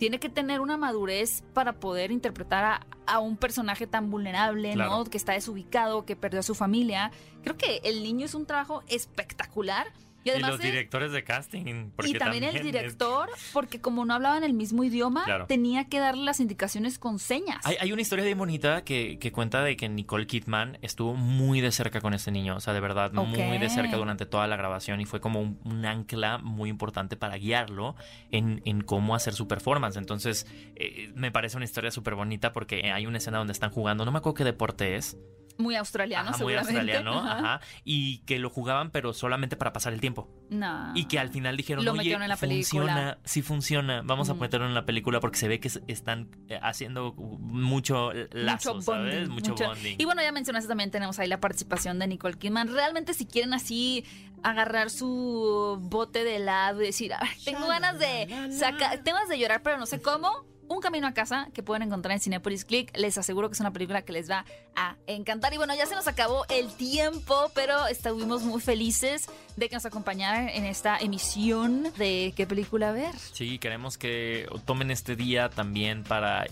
[0.00, 4.90] tiene que tener una madurez para poder interpretar a, a un personaje tan vulnerable, Claro.
[4.90, 5.04] ¿no?
[5.04, 7.12] Que está desubicado, que perdió a su familia.
[7.42, 9.86] Creo que El Niño es un trabajo espectacular.
[10.22, 11.90] Y Y además los es- directores de casting.
[11.96, 15.46] porque y también, el es- director, porque como no hablaban el mismo idioma, Claro.
[15.46, 17.64] tenía que darle las indicaciones con señas.
[17.64, 21.60] Hay, hay una historia bien bonita que, que cuenta de que Nicole Kidman estuvo muy
[21.60, 24.56] de cerca con este niño, o sea, de verdad, muy de cerca durante toda la
[24.56, 27.96] grabación y fue como un, un ancla muy importante para guiarlo
[28.30, 29.96] en, en cómo hacer su performance.
[29.96, 30.46] Entonces,
[30.76, 34.12] eh, me parece una historia súper bonita porque hay una escena donde están jugando, no
[34.12, 35.16] me acuerdo qué deporte es,
[35.60, 37.38] muy australiano, ajá, muy australiano, Ajá.
[37.54, 40.28] ajá, y que lo jugaban pero solamente para pasar el tiempo.
[40.50, 40.92] No.
[40.96, 43.18] Y que al final dijeron, Lo oye, metieron en la funciona, película".
[43.24, 47.12] sí funciona, vamos a meterlo en la película porque se ve que están eh, haciendo
[47.14, 49.14] mucho lazo, mucho ¿sabes?
[49.14, 49.96] bonding, Mucho, mucho- bonding.
[49.98, 52.68] Y bueno, ya mencionaste también tenemos ahí la participación de Nicole Kidman.
[52.72, 54.04] Realmente si quieren así
[54.42, 58.26] agarrar su bote de helado y decir, "Ay, tengo ganas de
[58.58, 60.30] sacar, tengo ganas de llorar, pero no sé cómo.
[60.70, 62.96] Un camino a casa que pueden encontrar en Cinepolis Click.
[62.96, 64.44] Les aseguro que es una película que les va
[64.76, 65.52] a encantar.
[65.52, 69.84] Y bueno, ya se nos acabó el tiempo, pero estuvimos muy felices de que nos
[69.84, 73.12] acompañaran en esta emisión de qué película ver.
[73.32, 76.46] Sí, queremos que tomen este día también para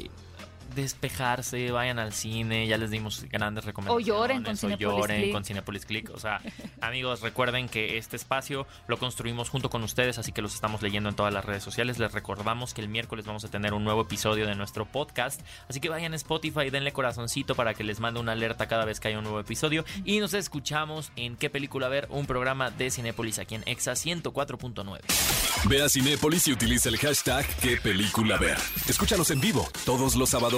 [0.75, 4.09] despejarse, vayan al cine, ya les dimos grandes recomendaciones.
[4.09, 5.33] O lloren con o Cinepolis lloren Click.
[5.33, 6.11] con Cinepolis Click.
[6.11, 6.41] O sea,
[6.81, 11.09] amigos, recuerden que este espacio lo construimos junto con ustedes, así que los estamos leyendo
[11.09, 11.99] en todas las redes sociales.
[11.99, 15.81] Les recordamos que el miércoles vamos a tener un nuevo episodio de nuestro podcast, así
[15.81, 19.09] que vayan a Spotify, denle corazoncito para que les mande una alerta cada vez que
[19.09, 23.39] haya un nuevo episodio y nos escuchamos en qué película ver, un programa de Cinepolis
[23.39, 25.01] aquí en Exa 104.9.
[25.69, 28.57] Ve a Cinépolis y utiliza el hashtag qué película ver.
[28.89, 30.57] Escúchanos en vivo todos los sábados